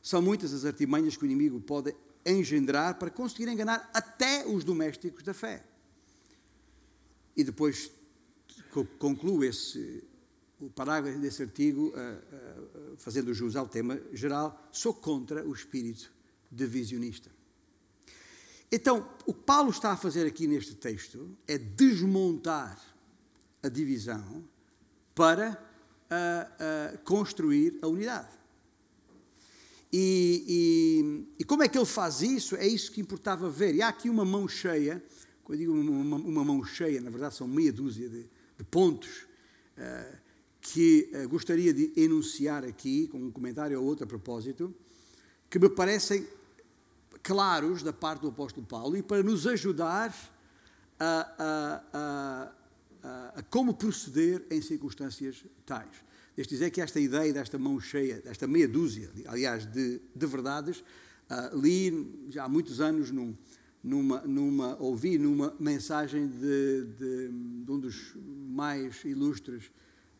[0.00, 1.92] São muitas as artimanhas que o inimigo pode
[2.24, 5.66] engendrar para conseguir enganar até os domésticos da fé.
[7.36, 7.90] E depois
[8.96, 10.04] concluo esse,
[10.60, 16.14] o parágrafo desse artigo, uh, uh, fazendo jus ao tema geral, sou contra o espírito
[16.56, 17.30] divisionista.
[18.70, 22.78] Então, o que Paulo está a fazer aqui neste texto é desmontar
[23.62, 24.44] a divisão
[25.14, 25.52] para
[26.10, 28.28] uh, uh, construir a unidade.
[29.92, 30.44] E,
[31.38, 32.56] e, e, como é que ele faz isso?
[32.56, 33.74] É isso que importava ver.
[33.74, 35.02] E há aqui uma mão cheia,
[35.44, 39.26] quando eu digo uma, uma mão cheia, na verdade são meia dúzia de, de pontos
[39.78, 40.16] uh,
[40.60, 44.74] que gostaria de enunciar aqui, com um comentário ou outro a propósito,
[45.48, 46.26] que me parecem
[47.26, 50.14] claros da parte do apóstolo Paulo e para nos ajudar
[50.98, 52.52] a, a,
[53.02, 56.06] a, a como proceder em circunstâncias tais.
[56.36, 60.84] Deixe dizer que esta ideia desta mão cheia, desta meia dúzia, aliás, de, de verdades,
[61.28, 63.34] uh, li já há muitos anos num,
[63.82, 67.28] numa, numa, ouvi numa mensagem de, de,
[67.64, 68.14] de um dos
[68.48, 69.64] mais ilustres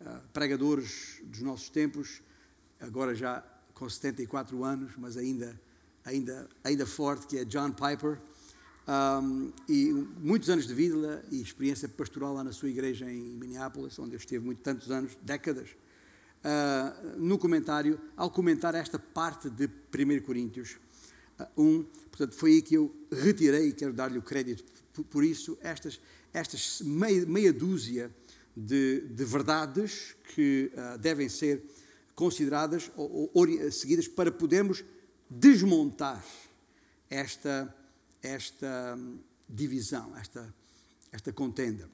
[0.00, 2.20] uh, pregadores dos nossos tempos,
[2.80, 5.60] agora já com 74 anos, mas ainda
[6.06, 8.18] ainda, ainda forte, que é John Piper.
[8.88, 13.98] Um, e muitos anos de vida e experiência pastoral lá na sua igreja em Minneapolis,
[13.98, 15.70] onde eu esteve muito, tantos anos, décadas.
[16.44, 20.78] Uh, no comentário, ao comentar esta parte de 1 Coríntios
[21.40, 25.58] uh, 1, portanto, foi aí que eu retirei, quero dar-lhe o crédito por, por, isso,
[25.60, 26.00] estas,
[26.32, 28.10] estas meia, meia dúzia
[28.56, 31.62] de, de, verdades que uh, devem ser
[32.14, 34.84] consideradas ou, ou, seguidas para podermos
[35.28, 36.24] desmontar
[37.10, 37.74] esta,
[38.22, 38.98] esta
[39.48, 40.54] divisão, esta,
[41.12, 41.88] esta contenda.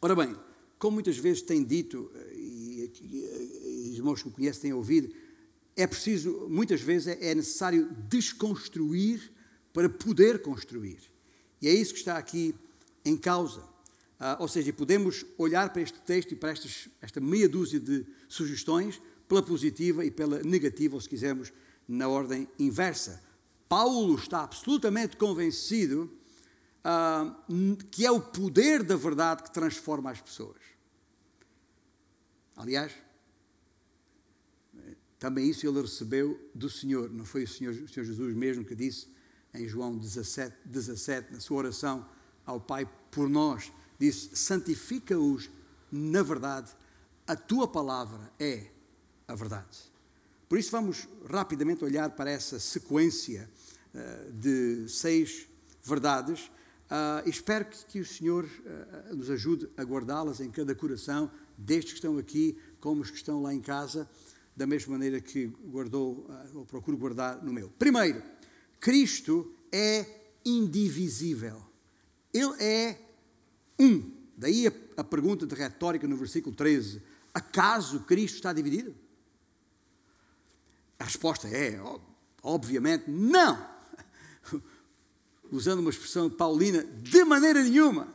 [0.00, 0.36] Ora bem,
[0.78, 5.12] como muitas vezes tem dito, e, e, e os irmãos que conhecem têm ouvido,
[5.76, 9.32] é preciso, muitas vezes, é, é necessário desconstruir
[9.72, 10.98] para poder construir.
[11.60, 12.54] E é isso que está aqui
[13.04, 13.62] em causa.
[14.18, 18.04] Ah, ou seja, podemos olhar para este texto e para estas, esta meia dúzia de
[18.28, 21.52] sugestões, pela positiva e pela negativa, ou se quisermos,
[21.90, 23.20] na ordem inversa.
[23.68, 26.10] Paulo está absolutamente convencido
[26.84, 30.58] uh, que é o poder da verdade que transforma as pessoas.
[32.56, 32.92] Aliás,
[35.18, 38.74] também isso ele recebeu do Senhor, não foi o Senhor, o Senhor Jesus mesmo que
[38.74, 39.08] disse
[39.52, 42.08] em João 17, 17, na sua oração
[42.46, 45.50] ao Pai por nós, disse: santifica-os
[45.90, 46.70] na verdade,
[47.26, 48.70] a tua palavra é
[49.26, 49.89] a verdade.
[50.50, 53.48] Por isso, vamos rapidamente olhar para essa sequência
[53.94, 55.46] uh, de seis
[55.80, 56.50] verdades.
[56.90, 61.92] Uh, espero que, que, o Senhor uh, nos ajude a guardá-las em cada coração, destes
[61.92, 64.10] que estão aqui, como os que estão lá em casa,
[64.56, 67.70] da mesma maneira que guardou, ou procuro guardar no meu.
[67.78, 68.20] Primeiro,
[68.80, 70.04] Cristo é
[70.44, 71.62] indivisível.
[72.34, 72.98] Ele é
[73.78, 74.10] um.
[74.36, 77.00] Daí a, a pergunta de retórica no versículo 13:
[77.32, 78.96] acaso Cristo está dividido?
[81.00, 81.80] A resposta é,
[82.42, 83.66] obviamente, não.
[85.50, 88.06] Usando uma expressão paulina, de maneira nenhuma.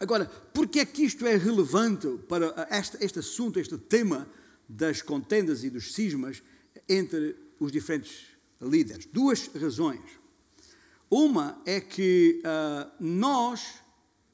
[0.00, 0.26] agora,
[0.70, 4.28] que é que isto é relevante para este, este assunto, este tema
[4.68, 6.42] das contendas e dos cismas
[6.88, 8.26] entre os diferentes
[8.60, 9.06] líderes?
[9.06, 10.02] Duas razões.
[11.08, 13.76] Uma é que uh, nós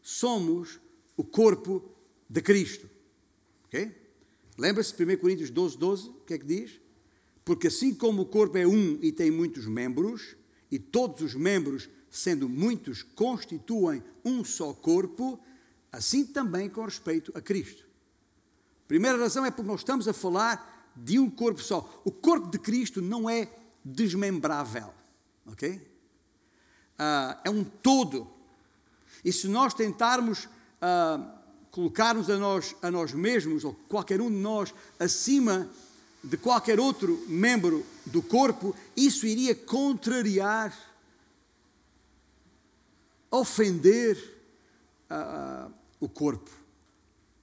[0.01, 0.81] somos
[1.19, 1.95] o corpo
[2.31, 2.89] de Cristo.
[3.67, 4.02] ok?
[4.59, 6.09] Lembra-se de 1 Coríntios 12, 12?
[6.09, 6.81] O que é que diz?
[7.45, 10.37] Porque assim como o corpo é um e tem muitos membros,
[10.71, 15.41] e todos os membros, sendo muitos, constituem um só corpo,
[15.91, 17.85] assim também com respeito a Cristo.
[18.87, 22.03] Primeira razão é porque nós estamos a falar de um corpo só.
[22.05, 23.49] O corpo de Cristo não é
[23.85, 24.93] desmembrável,
[25.47, 25.75] ok?
[25.75, 28.29] Uh, é um todo.
[29.25, 31.42] E se nós tentarmos uh,
[31.73, 35.69] colocar-nos a nós, a nós mesmos, ou qualquer um de nós, acima
[36.23, 40.79] de qualquer outro membro do corpo, isso iria contrariar,
[43.31, 44.17] ofender
[45.11, 46.51] uh, o corpo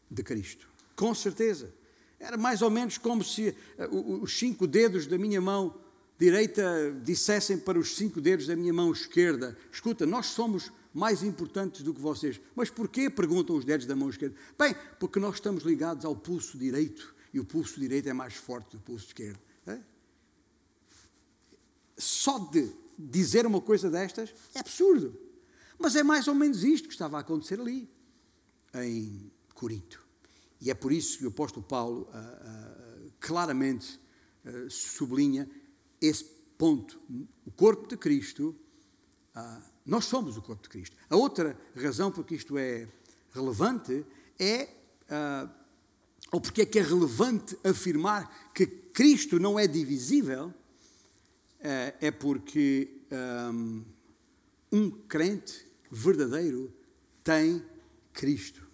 [0.09, 0.69] de Cristo.
[0.95, 1.73] Com certeza.
[2.19, 5.75] Era mais ou menos como se uh, os cinco dedos da minha mão
[6.19, 11.81] direita dissessem para os cinco dedos da minha mão esquerda: Escuta, nós somos mais importantes
[11.81, 12.39] do que vocês.
[12.55, 13.09] Mas porquê?
[13.09, 14.35] Perguntam os dedos da mão esquerda.
[14.57, 18.75] Bem, porque nós estamos ligados ao pulso direito e o pulso direito é mais forte
[18.75, 19.39] do pulso esquerdo.
[19.67, 19.79] É?
[21.97, 25.17] Só de dizer uma coisa destas é absurdo.
[25.77, 27.89] Mas é mais ou menos isto que estava a acontecer ali,
[28.73, 30.05] em Corinto.
[30.59, 33.97] E é por isso que o apóstolo Paulo ah, ah, claramente
[34.45, 35.49] ah, sublinha
[36.01, 36.25] esse
[36.57, 36.99] ponto.
[37.45, 38.53] O corpo de Cristo,
[39.89, 40.95] nós somos o corpo de Cristo.
[41.09, 42.87] A outra razão por que isto é
[43.33, 44.05] relevante
[44.37, 44.69] é
[46.31, 50.53] ou porque é que é relevante afirmar que Cristo não é divisível,
[51.59, 53.01] eh, é porque
[53.51, 53.83] um,
[54.71, 56.71] um crente verdadeiro
[57.23, 57.63] tem
[58.13, 58.67] Cristo.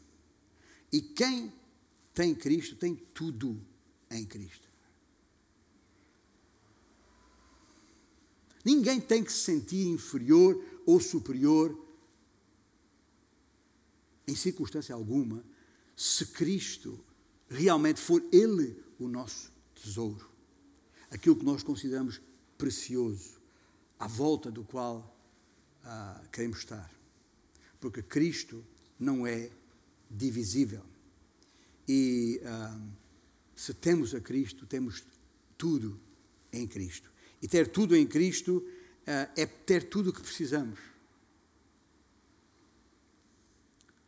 [0.91, 1.53] E quem
[2.13, 3.61] tem Cristo tem tudo
[4.09, 4.67] em Cristo.
[8.63, 11.77] Ninguém tem que se sentir inferior ou superior,
[14.27, 15.43] em circunstância alguma,
[15.95, 16.99] se Cristo
[17.49, 20.29] realmente for Ele o nosso tesouro,
[21.09, 22.21] aquilo que nós consideramos
[22.57, 23.39] precioso,
[23.99, 25.15] à volta do qual
[25.83, 26.91] ah, queremos estar.
[27.79, 28.63] Porque Cristo
[28.99, 29.51] não é
[30.09, 30.83] divisível.
[31.87, 32.79] E ah,
[33.55, 35.03] se temos a Cristo, temos
[35.57, 35.99] tudo
[36.51, 37.11] em Cristo.
[37.41, 38.65] E ter tudo em Cristo
[39.05, 40.79] é ter tudo o que precisamos.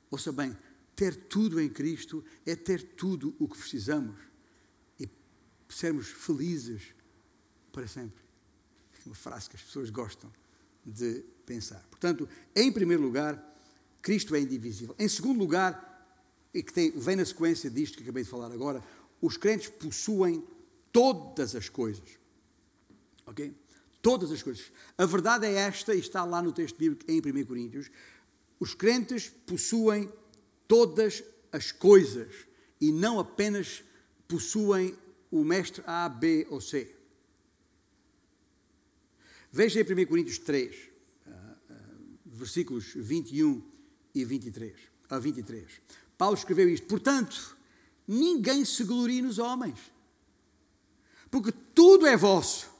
[0.09, 0.57] Ouça bem,
[0.95, 4.17] ter tudo em Cristo é ter tudo o que precisamos
[4.99, 5.07] e
[5.69, 6.95] sermos felizes
[7.71, 8.23] para sempre.
[8.93, 10.31] É uma frase que as pessoas gostam
[10.83, 11.85] de pensar.
[11.89, 13.43] Portanto, em primeiro lugar,
[14.01, 14.95] Cristo é indivisível.
[14.97, 15.85] Em segundo lugar,
[16.53, 18.83] e que tem, vem na sequência disto que acabei de falar agora,
[19.21, 20.43] os crentes possuem
[20.91, 22.17] todas as coisas.
[23.25, 23.53] Ok?
[24.07, 24.71] Todas as coisas.
[24.97, 27.91] A verdade é esta, e está lá no texto bíblico em 1 Coríntios:
[28.57, 30.09] os crentes possuem
[30.65, 32.33] todas as coisas
[32.79, 33.83] e não apenas
[34.25, 34.97] possuem
[35.29, 36.95] o mestre A, B ou C.
[39.51, 41.75] Veja em 1 Coríntios 3, uh, uh,
[42.23, 43.61] versículos 21
[44.15, 44.73] e 23,
[45.09, 45.81] a 23.
[46.17, 47.57] Paulo escreveu isto: Portanto,
[48.07, 49.91] ninguém se glorie nos homens,
[51.29, 52.76] porque tudo é vosso.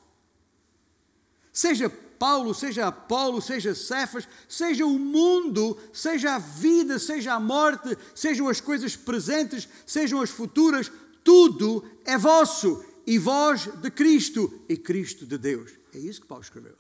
[1.58, 7.98] Seja Paulo, seja Apolo, seja Cefas, seja o mundo, seja a vida, seja a morte,
[8.14, 10.92] sejam as coisas presentes, sejam as futuras,
[11.24, 15.72] tudo é vosso e vós de Cristo e Cristo de Deus.
[15.92, 16.76] É isso que Paulo escreveu.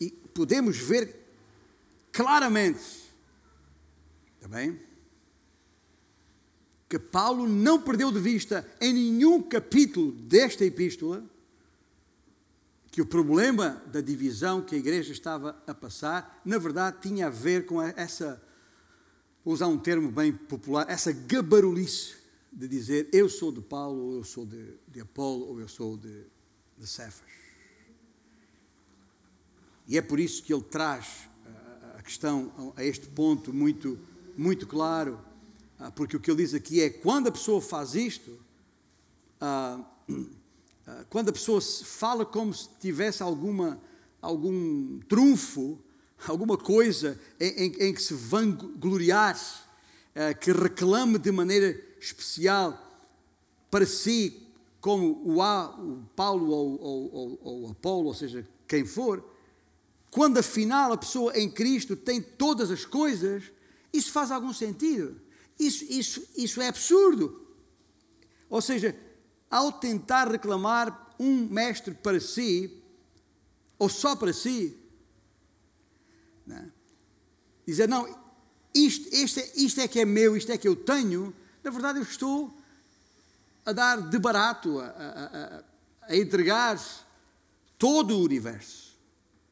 [0.00, 1.14] E podemos ver
[2.10, 3.04] claramente,
[4.40, 4.80] também,
[6.90, 11.24] que Paulo não perdeu de vista em nenhum capítulo desta epístola
[12.90, 17.30] que o problema da divisão que a igreja estava a passar, na verdade, tinha a
[17.30, 18.42] ver com essa,
[19.44, 22.16] vou usar um termo bem popular, essa gabarulice
[22.52, 25.96] de dizer eu sou de Paulo, ou eu sou de, de Apolo, ou eu sou
[25.96, 26.24] de,
[26.76, 27.30] de Cefas.
[29.86, 31.28] E é por isso que ele traz
[31.96, 33.96] a questão a este ponto muito,
[34.36, 35.29] muito claro,
[35.94, 38.38] porque o que ele diz aqui é quando a pessoa faz isto,
[39.40, 39.80] ah,
[40.86, 43.80] ah, quando a pessoa fala como se tivesse alguma,
[44.20, 45.78] algum trunfo,
[46.26, 49.38] alguma coisa em, em, em que se vangloriar,
[50.40, 52.78] que reclame de maneira especial
[53.70, 54.42] para si,
[54.80, 59.24] como o, A, o Paulo ou, ou, ou, ou Apolo, ou seja, quem for,
[60.10, 63.44] quando afinal a pessoa em Cristo tem todas as coisas,
[63.92, 65.20] isso faz algum sentido.
[65.60, 67.46] Isso, isso, isso é absurdo.
[68.48, 68.98] Ou seja,
[69.50, 72.82] ao tentar reclamar um mestre para si,
[73.78, 74.74] ou só para si,
[76.46, 76.72] né?
[77.66, 78.08] dizer, não,
[78.74, 82.04] isto, é, isto é que é meu, isto é que eu tenho, na verdade eu
[82.04, 82.56] estou
[83.66, 85.64] a dar de barato, a, a, a,
[86.08, 86.80] a entregar
[87.76, 88.98] todo o universo,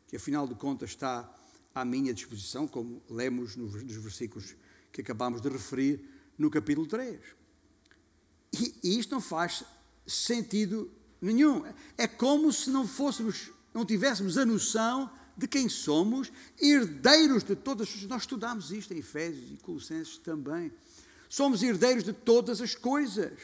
[0.08, 1.30] que afinal de contas está
[1.74, 4.56] à minha disposição, como lemos nos versículos
[4.98, 6.04] que acabámos de referir
[6.36, 7.20] no capítulo 3.
[8.52, 9.62] E, e isto não faz
[10.04, 10.90] sentido
[11.20, 11.64] nenhum.
[11.96, 17.88] É como se não fôssemos, não tivéssemos a noção de quem somos, herdeiros de todas
[17.88, 20.72] as Nós estudamos isto em Efésios e Colossenses também.
[21.28, 23.38] Somos herdeiros de todas as coisas.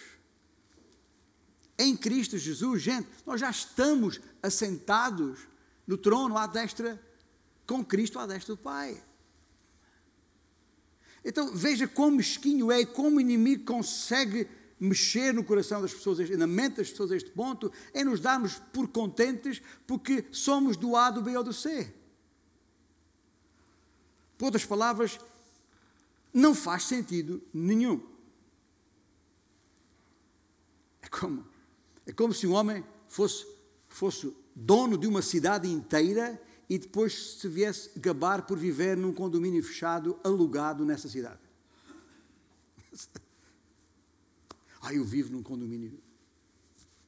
[1.78, 5.38] Em Cristo Jesus, gente, nós já estamos assentados
[5.86, 7.00] no trono à destra,
[7.64, 9.00] com Cristo à destra do Pai.
[11.24, 14.46] Então veja como mesquinho é e como o inimigo consegue
[14.78, 18.58] mexer no coração das pessoas, na mente das pessoas a este ponto, é nos darmos
[18.72, 21.92] por contentes porque somos do A, do B ou do C.
[24.36, 25.18] Por outras palavras,
[26.32, 28.02] não faz sentido nenhum.
[31.00, 31.46] É como,
[32.06, 33.46] é como se um homem fosse,
[33.88, 39.62] fosse dono de uma cidade inteira e depois se viesse gabar por viver num condomínio
[39.62, 41.40] fechado, alugado nessa cidade.
[44.86, 45.98] Ah, eu vivo num condomínio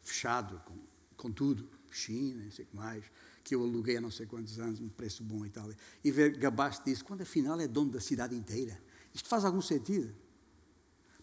[0.01, 0.79] fechado, com,
[1.15, 3.05] com tudo, piscina, não sei o que mais,
[3.45, 5.71] que eu aluguei há não sei quantos anos, um preço bom e tal.
[6.03, 8.81] E ver gabar-se disso, quando afinal é dono da cidade inteira.
[9.13, 10.15] Isto faz algum sentido?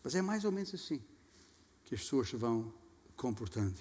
[0.03, 1.01] Mas é mais ou menos assim
[1.83, 2.73] que as pessoas se vão
[3.15, 3.79] comportando.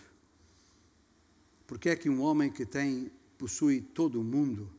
[1.66, 3.10] Porque é que um homem que tem,
[3.42, 4.70] possui todo o mundo,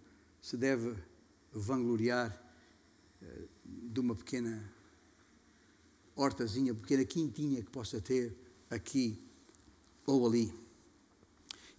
[0.41, 0.95] se deve
[1.51, 2.31] vangloriar
[3.21, 4.63] eh, de uma pequena
[6.15, 8.33] hortazinha, pequena quintinha que possa ter
[8.69, 9.21] aqui
[10.05, 10.53] ou ali.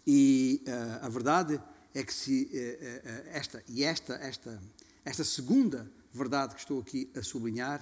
[0.06, 1.58] E uh, a verdade
[1.94, 4.62] é que se uh, uh, esta e esta esta
[5.06, 7.80] esta segunda verdade que estou aqui a sublinhar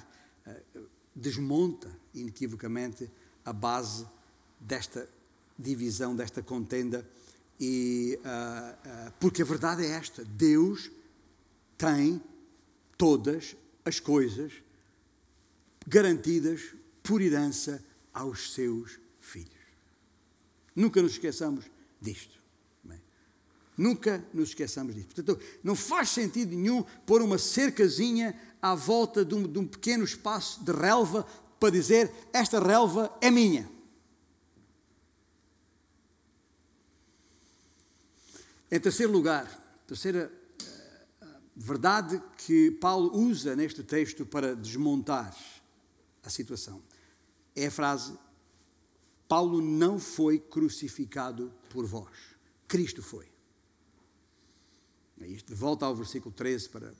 [1.14, 3.11] desmonta inequivocamente
[3.44, 4.07] a base
[4.61, 5.09] desta
[5.59, 7.05] divisão, desta contenda
[7.65, 8.19] e
[9.21, 10.91] porque a verdade é esta: Deus
[11.79, 12.21] tem
[12.99, 13.55] todas
[13.85, 14.53] as coisas
[15.87, 17.81] garantidas por herança
[18.13, 19.49] aos seus filhos.
[20.75, 21.67] Nunca nos esqueçamos
[22.01, 22.37] disto.
[22.83, 23.01] Bem,
[23.79, 25.15] nunca nos esqueçamos disto.
[25.15, 30.03] Portanto, não faz sentido nenhum pôr uma cercazinha à volta de um, de um pequeno
[30.03, 31.25] espaço de relva
[31.61, 33.71] para dizer esta relva é minha.
[38.73, 39.47] Em terceiro lugar,
[39.87, 40.33] terceira
[41.20, 45.37] eh, verdade que Paulo usa neste texto para desmontar
[46.23, 46.83] a situação.
[47.55, 48.18] É a frase:
[49.29, 52.16] Paulo não foi crucificado por vós,
[52.66, 53.31] Cristo foi.
[55.18, 56.95] De volta ao versículo 13 para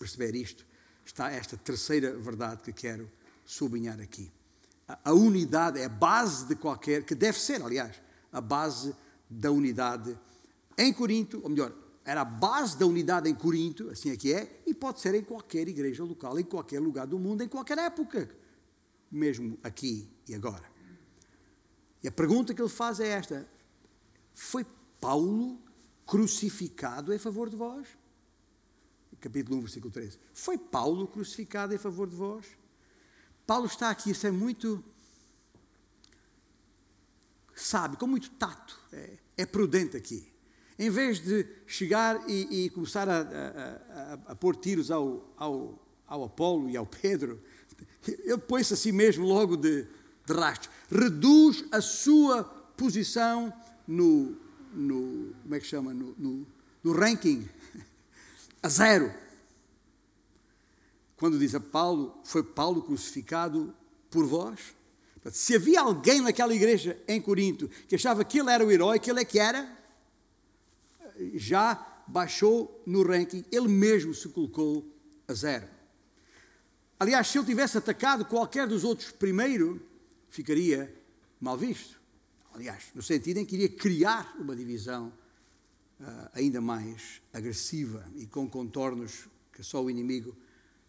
[0.00, 0.66] perceber isto,
[1.04, 3.08] está esta terceira verdade que quero
[3.44, 4.32] sublinhar aqui.
[5.04, 7.94] A unidade é a base de qualquer, que deve ser, aliás,
[8.32, 8.92] a base
[9.30, 10.18] da unidade
[10.76, 11.72] em Corinto, ou melhor,
[12.04, 15.22] era a base da unidade em Corinto, assim é que é, e pode ser em
[15.22, 18.28] qualquer igreja local, em qualquer lugar do mundo, em qualquer época
[19.10, 20.64] mesmo aqui e agora.
[22.02, 23.48] E a pergunta que ele faz é esta:
[24.34, 24.64] Foi
[25.00, 25.58] Paulo
[26.04, 27.88] crucificado em favor de vós?
[29.20, 30.18] Capítulo 1, versículo 13.
[30.32, 32.46] Foi Paulo crucificado em favor de vós?
[33.46, 34.84] Paulo está aqui a ser muito
[37.54, 40.30] sabe, com muito tato, é, é prudente aqui.
[40.78, 45.82] Em vez de chegar e, e começar a, a, a, a, pôr tiros ao, ao,
[46.06, 47.40] ao Apolo e ao Pedro,
[48.06, 49.86] ele põe-se a si mesmo logo de,
[50.26, 50.70] de rastro.
[50.90, 52.44] Reduz a sua
[52.76, 53.52] posição
[53.86, 54.36] no,
[54.74, 56.46] no como é que chama, no, no,
[56.84, 57.48] no ranking
[58.62, 59.12] a zero.
[61.16, 63.74] Quando diz a Paulo, foi Paulo crucificado
[64.10, 64.60] por vós.
[65.32, 69.10] Se havia alguém naquela igreja em Corinto que achava que ele era o herói, que
[69.10, 69.75] ele é que era,
[71.34, 74.86] já baixou no ranking, ele mesmo se colocou
[75.26, 75.66] a zero.
[76.98, 79.80] Aliás, se ele tivesse atacado qualquer dos outros primeiro,
[80.30, 80.94] ficaria
[81.40, 82.00] mal visto.
[82.54, 85.12] Aliás, no sentido em que iria criar uma divisão
[86.00, 90.30] uh, ainda mais agressiva e com contornos que só o inimigo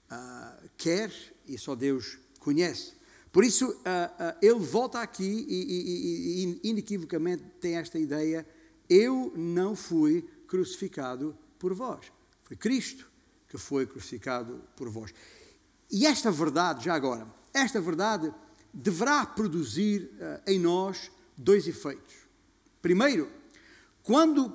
[0.10, 1.12] uh, quer
[1.46, 2.94] e só Deus conhece.
[3.32, 8.48] Por isso, uh, ele volta aqui e, e, e, inequivocamente tem esta ideia:
[8.90, 12.12] eu não fui crucificado por vós.
[12.44, 13.10] Foi Cristo
[13.48, 15.14] que foi crucificado por vós.
[15.90, 18.34] E esta verdade, já agora, esta verdade
[18.74, 22.16] deverá produzir uh, em nós dois efeitos.
[22.82, 23.32] Primeiro,
[24.04, 24.54] quando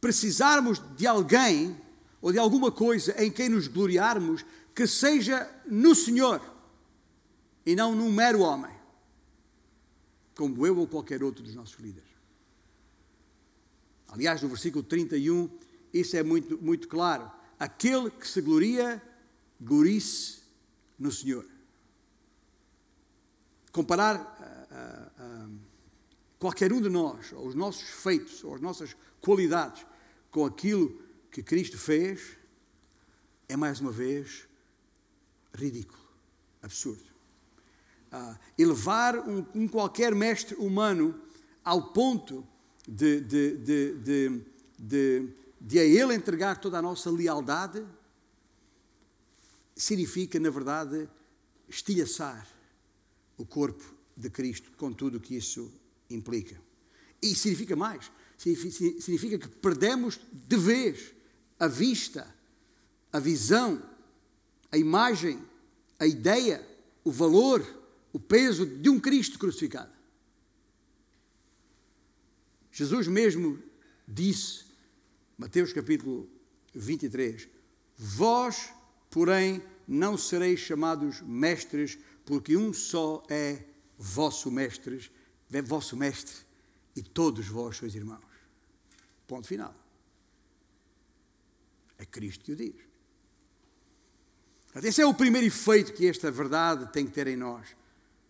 [0.00, 1.80] precisarmos de alguém
[2.20, 4.44] ou de alguma coisa em quem nos gloriarmos,
[4.74, 6.40] que seja no Senhor
[7.64, 8.74] e não num mero homem,
[10.34, 12.15] como eu ou qualquer outro dos nossos líderes.
[14.16, 15.50] Aliás, no versículo 31,
[15.92, 17.30] isso é muito, muito claro.
[17.58, 19.02] Aquele que se gloria,
[19.60, 20.38] glorie-se
[20.98, 21.44] no Senhor.
[23.70, 25.58] Comparar uh, uh, uh,
[26.38, 29.84] qualquer um de nós, ou os nossos feitos, ou as nossas qualidades,
[30.30, 30.98] com aquilo
[31.30, 32.38] que Cristo fez,
[33.46, 34.48] é mais uma vez
[35.54, 36.00] ridículo,
[36.62, 37.04] absurdo.
[38.10, 41.20] Ah, elevar um, um, qualquer mestre humano
[41.62, 42.46] ao ponto
[42.86, 44.42] de, de, de,
[44.78, 45.28] de,
[45.60, 47.84] de a ele entregar toda a nossa lealdade
[49.74, 51.08] significa, na verdade,
[51.68, 52.46] estilhaçar
[53.36, 53.84] o corpo
[54.16, 55.70] de Cristo, com tudo o que isso
[56.08, 56.60] implica.
[57.20, 61.12] E significa mais, significa que perdemos de vez
[61.58, 62.34] a vista,
[63.12, 63.82] a visão,
[64.70, 65.42] a imagem,
[65.98, 66.66] a ideia,
[67.04, 67.64] o valor,
[68.12, 69.95] o peso de um Cristo crucificado.
[72.76, 73.58] Jesus mesmo
[74.06, 74.66] disse,
[75.38, 76.28] Mateus capítulo
[76.74, 77.48] 23,
[77.96, 78.68] Vós,
[79.08, 83.64] porém, não sereis chamados mestres, porque um só é
[83.96, 85.10] vosso mestre,
[85.50, 86.36] é vosso mestre,
[86.94, 88.20] e todos vós sois irmãos.
[89.26, 89.74] Ponto final.
[91.96, 92.74] É Cristo que o diz.
[94.84, 97.74] Esse é o primeiro efeito que esta verdade tem que ter em nós.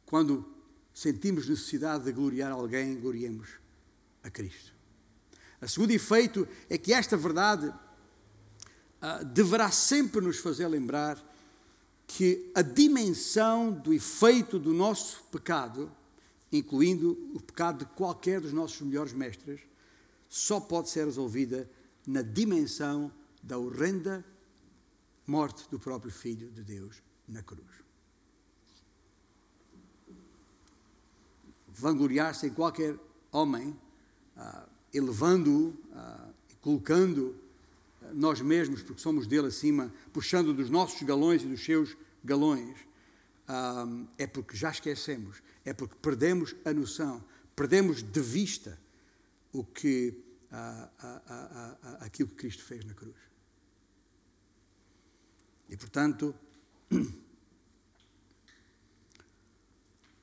[0.04, 0.48] Quando
[0.94, 3.65] sentimos necessidade de gloriar alguém, gloriemos
[4.26, 4.74] a Cristo.
[5.60, 7.72] O segundo efeito é que esta verdade
[9.00, 11.22] ah, deverá sempre nos fazer lembrar
[12.06, 15.90] que a dimensão do efeito do nosso pecado,
[16.52, 19.60] incluindo o pecado de qualquer dos nossos melhores mestres,
[20.28, 21.68] só pode ser resolvida
[22.06, 23.10] na dimensão
[23.42, 24.24] da horrenda
[25.26, 27.66] morte do próprio Filho de Deus na cruz.
[31.68, 32.96] Vangloriar-se em qualquer
[33.32, 33.76] homem,
[34.36, 36.28] ah, elevando-o, ah,
[36.60, 37.34] colocando
[38.02, 42.76] ah, nós mesmos, porque somos dele acima, puxando dos nossos galões e dos seus galões,
[43.48, 43.86] ah,
[44.18, 47.24] é porque já esquecemos, é porque perdemos a noção,
[47.54, 48.78] perdemos de vista
[49.52, 50.14] o que,
[50.50, 53.16] ah, aquilo que Cristo fez na cruz.
[55.68, 56.34] E, portanto,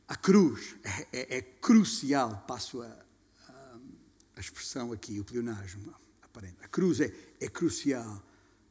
[0.08, 3.03] a cruz é, é, é crucial, passo a,
[4.36, 6.58] a, expressão aqui, o pleonasmo aparente.
[6.62, 8.22] A cruz é, é crucial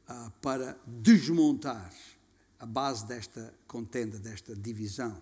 [0.09, 1.93] uh, para desmontar
[2.59, 5.21] a base desta contenda, desta divisão,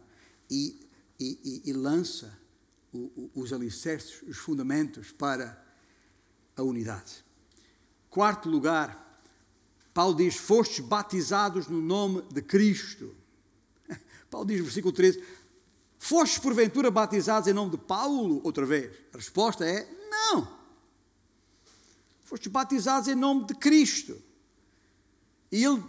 [0.50, 0.88] e,
[1.20, 2.38] e, e, lança
[2.94, 5.64] o, o, os alicerces, os fundamentos para
[6.56, 7.24] a unidade.
[8.10, 9.24] Quarto lugar,
[9.94, 13.16] Paulo diz: Fostes batizados no nome de Cristo.
[14.30, 15.24] Paulo diz versículo 13:
[15.98, 18.42] Fostes porventura batizados em nome de Paulo?
[18.44, 18.92] Outra vez.
[19.14, 20.48] A resposta é: Não.
[22.26, 24.22] Fostes batizados em nome de Cristo.
[25.50, 25.82] E ele,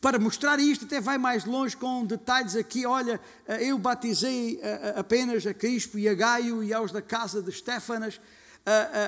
[0.00, 2.84] para mostrar isto, até vai mais longe com detalhes aqui.
[2.84, 7.00] Olha, eh, eu batizei eh, eh, apenas a Crispo e a Gaio e aos da
[7.00, 8.20] casa de Stefanas,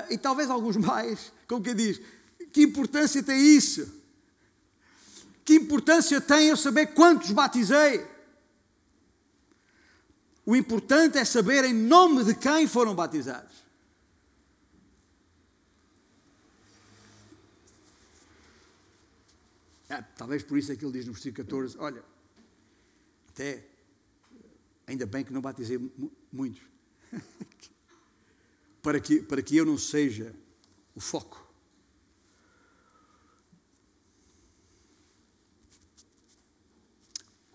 [0.09, 1.31] e talvez alguns mais.
[1.47, 1.99] Como que diz?
[2.53, 3.95] Que importância tem isso?
[5.43, 8.05] Que importância tem eu saber quantos batizei?
[10.45, 13.66] O importante é saber em nome de quem foram batizados.
[19.89, 22.03] É, talvez por isso é que ele diz no versículo 14: Olha,
[23.29, 23.65] até
[24.85, 25.79] ainda bem que não batizei
[26.31, 26.61] muitos,
[28.81, 30.35] para, que, para que eu não seja
[30.93, 31.45] o foco.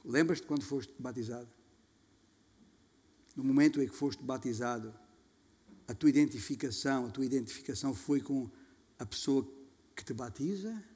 [0.05, 1.49] Lembras-te quando foste batizado?
[3.37, 4.93] No momento em que foste batizado,
[5.87, 8.51] a tua identificação, a tua identificação foi com
[8.99, 9.47] a pessoa
[9.95, 10.92] que te batiza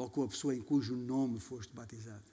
[0.00, 2.24] ou com a pessoa em cujo nome foste batizado?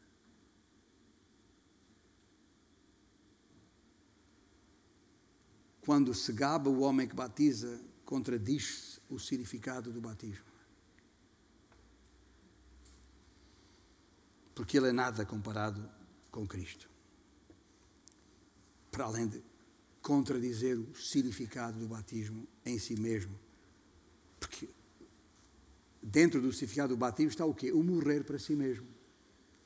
[5.81, 10.47] Quando se gaba o homem que batiza, contradiz-se o significado do batismo.
[14.57, 15.87] porque ele é nada comparado
[16.31, 16.89] com Cristo.
[18.89, 19.43] Para além de
[20.01, 23.39] contradizer o significado do batismo em si mesmo.
[24.39, 24.67] Porque
[26.07, 27.71] dentro do significado do batismo está o quê?
[27.71, 28.87] O morrer para si mesmo.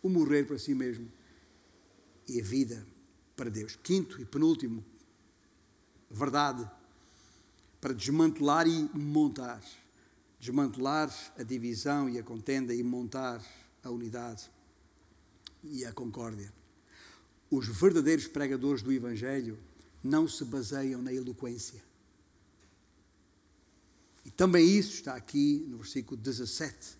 [0.02, 1.08] O morrer para si mesmo.
[2.28, 2.86] E a vida
[3.36, 3.78] para Deus.
[3.84, 4.84] Quinto e penúltimo,
[6.10, 6.70] verdade,
[7.80, 9.62] para desmantelar e montar.
[10.40, 13.44] Desmantelar a divisão e a contenda e montar
[13.84, 14.50] a unidade
[15.64, 16.52] e a concórdia.
[17.52, 19.60] Os verdadeiros pregadores do Evangelho
[20.04, 21.84] não se baseiam na eloquência.
[24.26, 26.98] E também isso está aqui no versículo 17,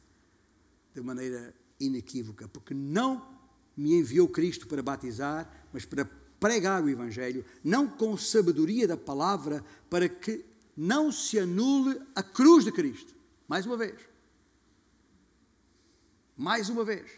[0.94, 3.40] de maneira inequívoca, porque não
[3.76, 6.06] me enviou Cristo para batizar, mas para
[6.40, 10.44] pregar o Evangelho, não com sabedoria da palavra, para que
[10.76, 13.14] não se anule a cruz de Cristo.
[13.48, 13.96] Mais uma vez.
[16.36, 17.12] Mais uma vez.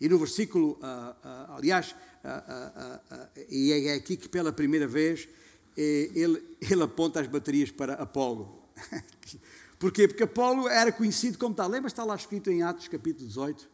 [0.00, 5.28] E no versículo, uh, uh, aliás, uh, e é aqui que pela primeira vez
[5.76, 8.62] ele, ele aponta as baterias para Apolo.
[9.78, 10.08] Porquê?
[10.08, 11.68] Porque Apolo era conhecido como tal.
[11.68, 13.68] Lembra, está lá escrito em Atos capítulo 18,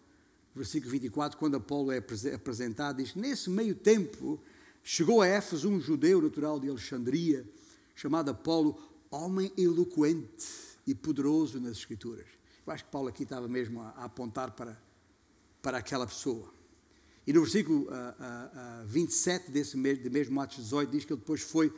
[0.55, 1.98] versículo 24, quando Apolo é
[2.34, 4.40] apresentado, diz que nesse meio tempo
[4.82, 7.46] chegou a Éfeso um judeu natural de Alexandria,
[7.94, 8.80] chamado Apolo,
[9.11, 10.48] homem eloquente
[10.86, 12.26] e poderoso nas Escrituras.
[12.66, 14.80] Eu acho que Paulo aqui estava mesmo a, a apontar para,
[15.62, 16.53] para aquela pessoa.
[17.26, 21.12] E no versículo uh, uh, uh, 27 desse mesmo, de mesmo Atos 18 diz que
[21.12, 21.72] ele depois foi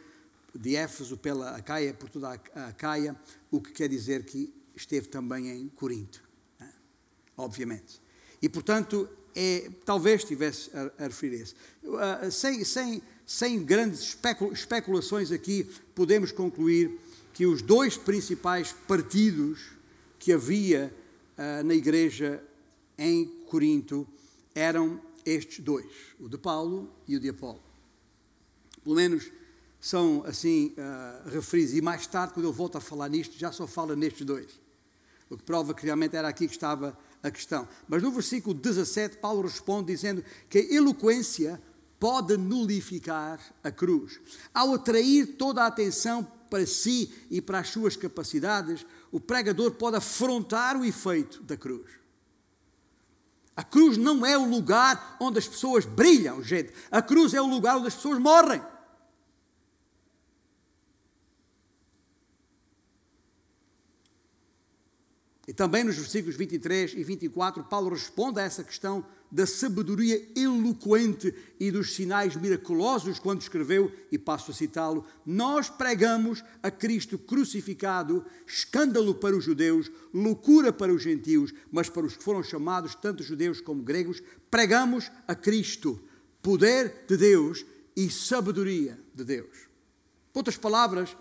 [0.55, 3.17] de Éfeso pela Acaia, por toda a Acaia,
[3.51, 6.23] o que quer dizer que esteve também em Corinto,
[6.59, 6.73] né?
[7.37, 8.01] obviamente.
[8.41, 11.55] E portanto, é, talvez estivesse a, a referir-se.
[11.83, 14.17] Uh, sem, sem, sem grandes
[14.53, 16.99] especulações aqui, podemos concluir
[17.33, 19.71] que os dois principais partidos
[20.19, 20.95] que havia
[21.39, 22.43] uh, na igreja
[22.99, 24.07] em Corinto
[24.55, 25.91] eram estes dois,
[26.21, 27.63] o de Paulo e o de Apolo.
[28.83, 29.31] Pelo menos
[29.83, 31.75] são assim uh, referidos.
[31.75, 34.47] E mais tarde, quando ele volta a falar nisto, já só fala nestes dois.
[35.29, 37.69] O que prova que realmente era aqui que estava a questão.
[37.89, 41.61] Mas no versículo 17, Paulo responde dizendo que a eloquência
[41.99, 44.21] pode nulificar a cruz.
[44.55, 49.97] Ao atrair toda a atenção para si e para as suas capacidades, o pregador pode
[49.97, 51.91] afrontar o efeito da cruz.
[53.57, 56.73] A cruz não é o lugar onde as pessoas brilham, gente.
[56.89, 58.63] A cruz é o lugar onde as pessoas morrem.
[65.53, 71.35] E também nos versículos 23 e 24, Paulo responde a essa questão da sabedoria eloquente
[71.61, 78.25] e dos sinais miraculosos quando escreveu, e passo a citá-lo: Nós pregamos a Cristo crucificado,
[78.47, 83.23] escândalo para os judeus, loucura para os gentios, mas para os que foram chamados, tanto
[83.23, 86.01] judeus como gregos, pregamos a Cristo,
[86.41, 87.63] poder de Deus
[87.95, 89.69] e sabedoria de Deus.
[90.33, 91.15] Outras palavras,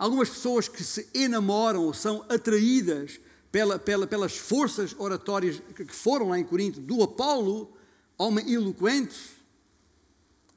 [0.00, 3.20] Algumas pessoas que se enamoram ou são atraídas
[3.52, 7.70] pela, pela, pelas forças oratórias que foram lá em Corinto do Apolo,
[8.16, 9.36] homem eloquente,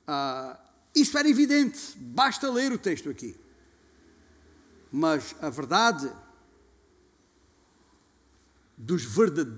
[0.07, 0.57] ah,
[0.95, 3.35] isso era evidente, basta ler o texto aqui.
[4.89, 6.09] Mas a verdade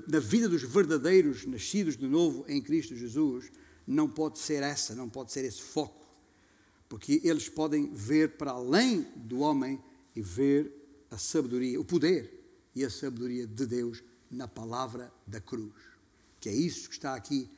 [0.08, 3.52] na vida dos verdadeiros nascidos de novo em Cristo Jesus
[3.86, 6.05] não pode ser essa, não pode ser esse foco
[6.96, 9.84] porque eles podem ver para além do homem
[10.16, 10.72] e ver
[11.12, 12.42] a sabedoria, o poder
[12.74, 15.74] e a sabedoria de Deus na palavra da cruz,
[16.40, 17.50] que é isso que está aqui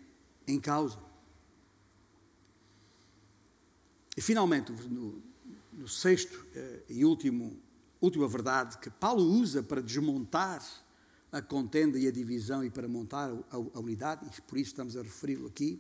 [0.48, 0.98] em causa.
[4.18, 5.22] E finalmente, no,
[5.72, 7.62] no sexto eh, e último,
[8.02, 10.66] última verdade que Paulo usa para desmontar
[11.32, 14.98] a contenda e a divisão e para montar a, a unidade, e por isso estamos
[14.98, 15.80] a referi-lo aqui,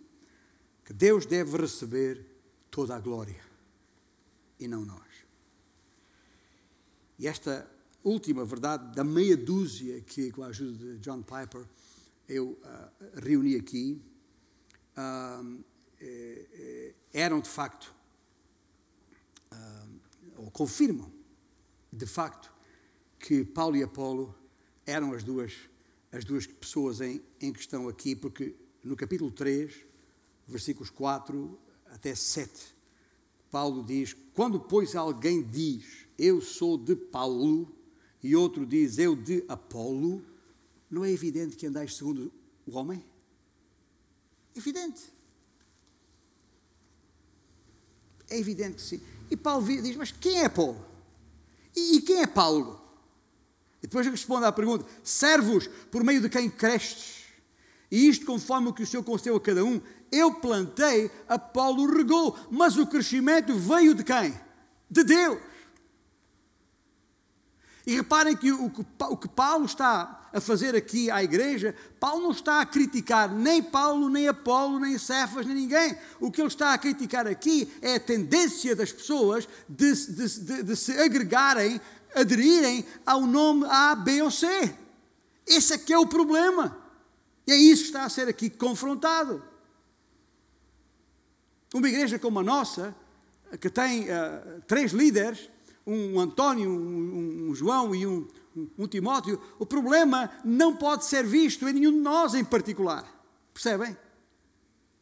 [0.86, 2.24] que Deus deve receber
[2.70, 3.46] toda a glória
[4.60, 5.08] e não nós.
[7.20, 7.70] E esta
[8.03, 11.66] última verdade da meia dúzia que, com a ajuda de John Piper,
[12.28, 14.01] eu uh, reuni aqui,
[14.97, 15.64] uh,
[17.14, 17.93] eram de facto,
[19.51, 19.99] uh,
[20.38, 21.12] ou confirmam,
[21.91, 22.53] de facto,
[23.20, 24.36] que Paulo e Apolo
[24.86, 25.53] eram as duas,
[26.12, 29.74] as duas pessoas em, em questão aqui, porque no capítulo 3,
[30.47, 32.76] versículos 4 até 7,
[33.49, 37.75] Paulo diz: quando, pois, alguém diz eu sou de Paulo
[38.21, 40.23] e outro diz eu de Apolo,
[40.91, 42.31] não é evidente que andais segundo
[42.67, 43.03] o homem?
[44.55, 45.11] Evidente.
[48.29, 49.01] É evidente que sim.
[49.31, 50.85] E Paulo diz: Mas quem é Paulo?
[51.75, 52.79] E, e quem é Paulo?
[53.81, 57.16] E depois responde à pergunta: Servos por meio de quem crestes?
[57.91, 59.81] E isto conforme o que o Senhor concedeu a cada um.
[60.11, 64.38] Eu plantei, Apolo regou, mas o crescimento veio de quem?
[64.89, 65.39] De Deus.
[67.85, 72.59] E reparem que o, que Paulo está a fazer aqui à igreja, Paulo não está
[72.59, 75.97] a criticar nem Paulo, nem Apolo, nem Cefas, nem ninguém.
[76.19, 80.63] O que ele está a criticar aqui é a tendência das pessoas de, de, de,
[80.63, 81.79] de se agregarem,
[82.13, 84.75] aderirem ao nome A, B ou C.
[85.45, 86.86] Esse é que é o problema.
[87.47, 89.41] E é isso que está a ser aqui confrontado.
[91.73, 92.93] Uma igreja como a nossa,
[93.61, 95.49] que tem uh, três líderes,
[95.85, 98.27] um António, um, um João e um,
[98.77, 103.05] 1 Timóteo, o problema não pode ser visto em nenhum de nós em particular.
[103.53, 103.91] Percebem?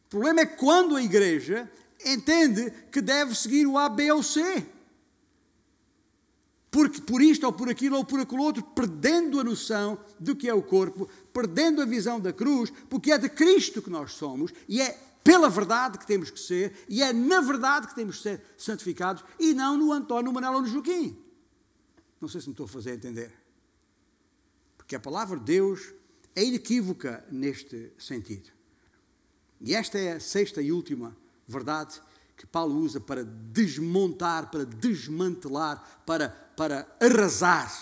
[0.06, 1.70] O problema é quando a igreja
[2.04, 4.64] entende que deve seguir o A, B ou C.
[6.76, 10.46] Porque por isto ou por aquilo ou por aquilo outro, perdendo a noção do que
[10.46, 14.52] é o corpo, perdendo a visão da cruz, porque é de Cristo que nós somos
[14.68, 14.92] e é
[15.24, 19.24] pela verdade que temos que ser e é na verdade que temos que ser santificados
[19.40, 21.16] e não no António, no Manel ou no Joaquim.
[22.20, 23.32] Não sei se me estou a fazer entender.
[24.76, 25.94] Porque a palavra de Deus
[26.34, 28.50] é inequívoca neste sentido.
[29.62, 31.16] E esta é a sexta e última
[31.48, 32.02] verdade
[32.36, 37.72] que Paulo usa para desmontar, para desmantelar, para, para arrasar,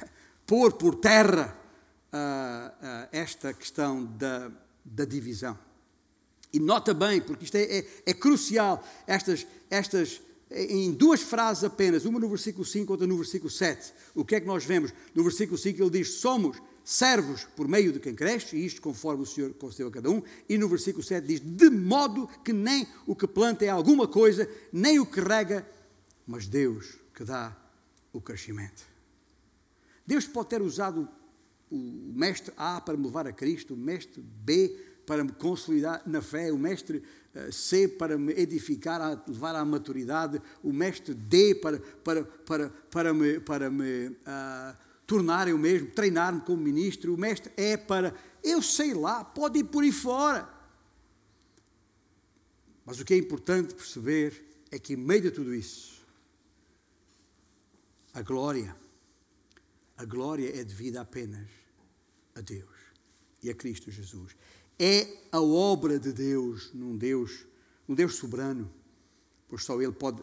[0.46, 1.56] pôr por terra
[2.12, 4.50] uh, uh, esta questão da,
[4.84, 5.58] da divisão.
[6.52, 10.20] E nota bem, porque isto é, é, é crucial, estas, estas
[10.54, 13.92] em duas frases apenas, uma no versículo 5, outra no versículo 7.
[14.14, 14.92] O que é que nós vemos?
[15.14, 19.22] No versículo 5 ele diz: Somos servos por meio de quem cresce, e isto conforme
[19.22, 20.22] o Senhor concedeu a cada um.
[20.48, 24.48] E no versículo 7 diz: De modo que nem o que planta é alguma coisa,
[24.72, 25.66] nem o que rega,
[26.26, 27.56] mas Deus que dá
[28.12, 28.82] o crescimento.
[30.06, 31.08] Deus pode ter usado
[31.70, 34.76] o mestre A para me levar a Cristo, o mestre B
[35.06, 37.02] para me consolidar na fé, o mestre
[37.34, 42.70] eh, C para me edificar, a levar à maturidade, o mestre D para, para, para,
[42.90, 44.76] para me, para me uh,
[45.06, 49.64] tornar eu mesmo, treinar-me como ministro, o mestre E para, eu sei lá, pode ir
[49.64, 50.48] por aí fora.
[52.84, 56.02] Mas o que é importante perceber é que, em meio de tudo isso,
[58.14, 58.76] a glória,
[59.96, 61.48] a glória é devida apenas
[62.34, 62.70] a Deus
[63.42, 64.34] e a Cristo Jesus
[64.78, 67.46] é a obra de Deus, num Deus,
[67.88, 68.72] um Deus soberano,
[69.48, 70.22] pois só Ele pode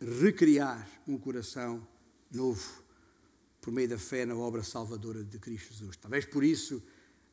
[0.00, 1.86] recriar um coração
[2.30, 2.81] novo
[3.62, 5.96] por meio da fé na obra salvadora de Cristo Jesus.
[5.96, 6.82] Talvez por isso,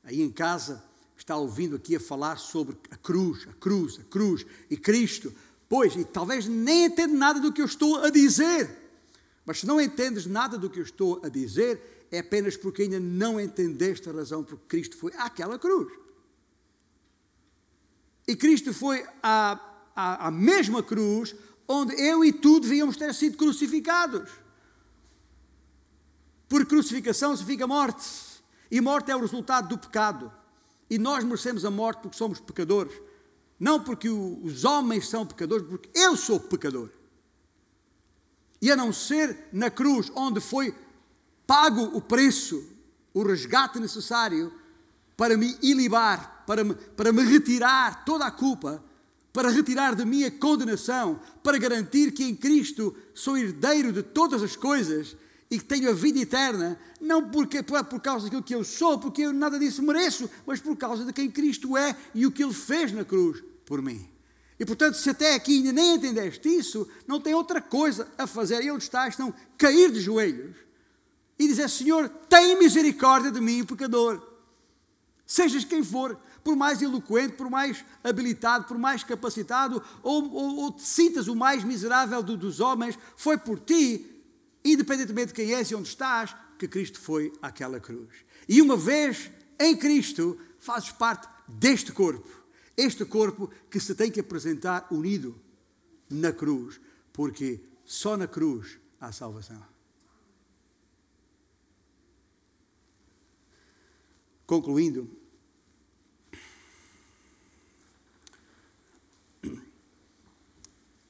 [0.03, 0.82] aí em casa,
[1.17, 5.34] está ouvindo aqui a falar sobre a cruz, a cruz, a cruz e Cristo.
[5.67, 8.69] Pois, e talvez nem entenda nada do que eu estou a dizer.
[9.43, 12.99] Mas se não entendes nada do que eu estou a dizer, é apenas porque ainda
[12.99, 15.91] não entendeste a razão porque Cristo foi àquela cruz.
[18.27, 19.59] E Cristo foi à,
[19.95, 21.36] à, à mesma cruz
[21.67, 24.30] onde eu e tu devíamos ter sido crucificados.
[26.49, 28.03] Por crucificação significa morte.
[28.71, 30.31] E morte é o resultado do pecado.
[30.89, 32.93] E nós merecemos a morte porque somos pecadores.
[33.59, 36.89] Não porque os homens são pecadores, porque eu sou pecador.
[38.61, 40.73] E a não ser na cruz, onde foi
[41.45, 42.63] pago o preço,
[43.13, 44.51] o resgate necessário
[45.15, 48.83] para me ilibar, para me, para me retirar toda a culpa,
[49.31, 54.41] para retirar de mim a condenação, para garantir que em Cristo sou herdeiro de todas
[54.41, 55.15] as coisas
[55.49, 59.23] e que tenho a vida eterna, não porque, por causa daquilo que eu sou, porque
[59.23, 62.53] eu nada disso mereço, mas por causa de quem Cristo é e o que Ele
[62.53, 64.07] fez na cruz por mim.
[64.59, 68.61] E portanto, se até aqui ainda nem entendeste isso, não tem outra coisa a fazer,
[68.61, 70.55] e onde estás, não cair de joelhos
[71.39, 74.21] e dizer: Senhor, tem misericórdia de mim, pecador.
[75.25, 80.71] Sejas quem for, por mais eloquente, por mais habilitado, por mais capacitado, ou, ou, ou
[80.71, 84.09] te sintas o mais miserável do, dos homens, foi por ti,
[84.64, 88.26] independentemente de quem és e onde estás, que Cristo foi àquela cruz.
[88.47, 92.30] E uma vez em Cristo, fazes parte deste corpo.
[92.76, 95.39] Este corpo que se tem que apresentar unido
[96.10, 96.80] na cruz,
[97.12, 99.62] porque só na cruz há salvação.
[104.45, 105.10] Concluindo,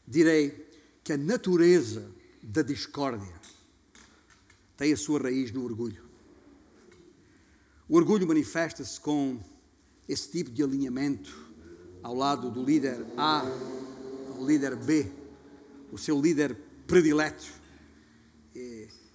[0.05, 0.67] direi
[1.03, 3.38] que a natureza da discórdia
[4.79, 6.01] tem a sua raiz no orgulho.
[7.89, 9.37] O orgulho manifesta-se com
[10.07, 11.51] esse tipo de alinhamento
[12.01, 13.43] ao lado do líder A,
[14.37, 15.11] ao líder B,
[15.91, 16.55] o seu líder
[16.87, 17.45] predileto.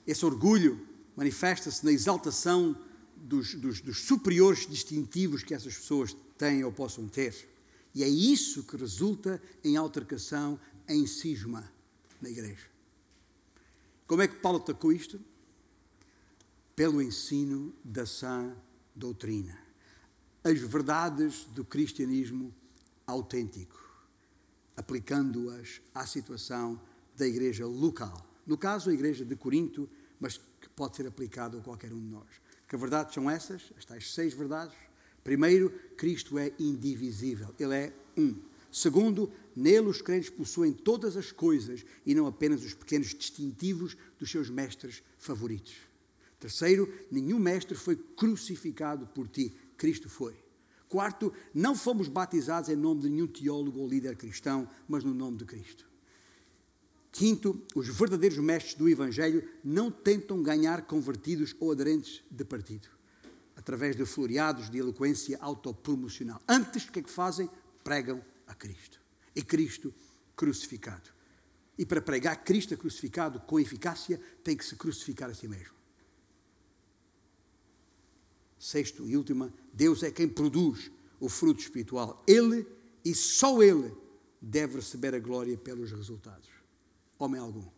[0.06, 0.86] Esse orgulho
[1.16, 2.76] manifesta-se na exaltação
[3.16, 7.34] dos, dos, dos superiores distintivos que essas pessoas têm ou possam ter.
[7.94, 11.72] E é isso que resulta em altercação, em cisma
[12.20, 12.66] na igreja.
[14.06, 15.18] Como é que Paulo atacou isto?
[16.76, 18.52] Pelo ensino da sã
[18.96, 19.56] doutrina.
[20.42, 22.52] As verdades do cristianismo
[23.06, 23.78] autêntico,
[24.76, 26.80] aplicando-as à situação
[27.16, 28.26] da igreja local.
[28.44, 32.08] No caso, a igreja de Corinto, mas que pode ser aplicado a qualquer um de
[32.08, 32.28] nós.
[32.68, 33.72] Que verdades são essas?
[33.78, 34.76] As tais seis verdades.
[35.22, 38.34] Primeiro, Cristo é indivisível, Ele é um.
[38.72, 44.28] Segundo, nele os crentes possuem todas as coisas e não apenas os pequenos distintivos dos
[44.28, 45.93] seus mestres favoritos.
[46.44, 49.56] Terceiro, nenhum mestre foi crucificado por ti.
[49.78, 50.36] Cristo foi.
[50.86, 55.38] Quarto, não fomos batizados em nome de nenhum teólogo ou líder cristão, mas no nome
[55.38, 55.88] de Cristo.
[57.10, 62.90] Quinto, os verdadeiros mestres do Evangelho não tentam ganhar convertidos ou aderentes de partido,
[63.56, 66.42] através de floreados de eloquência autopromocional.
[66.46, 67.48] Antes, o que é que fazem?
[67.82, 69.00] Pregam a Cristo.
[69.34, 69.94] E Cristo
[70.36, 71.08] crucificado.
[71.78, 75.83] E para pregar Cristo crucificado com eficácia, tem que se crucificar a si mesmo.
[78.64, 80.90] Sexto e última, Deus é quem produz
[81.20, 82.24] o fruto espiritual.
[82.26, 82.66] Ele
[83.04, 83.94] e só Ele
[84.40, 86.48] deve receber a glória pelos resultados.
[87.18, 87.68] Homem algum.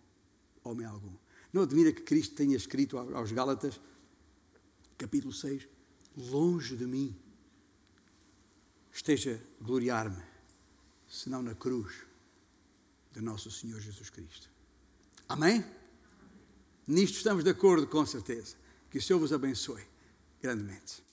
[0.62, 1.12] Homem algum.
[1.53, 3.80] Não admira que Cristo tenha escrito aos Gálatas,
[4.97, 5.66] capítulo 6,
[6.16, 7.16] longe de mim
[8.93, 10.22] esteja gloriar-me,
[11.09, 12.05] senão na cruz
[13.11, 14.49] de nosso Senhor Jesus Cristo.
[15.28, 15.64] Amém?
[16.87, 18.55] Nisto estamos de acordo, com certeza.
[18.89, 19.95] Que o Senhor vos abençoe
[20.47, 21.06] grandemente.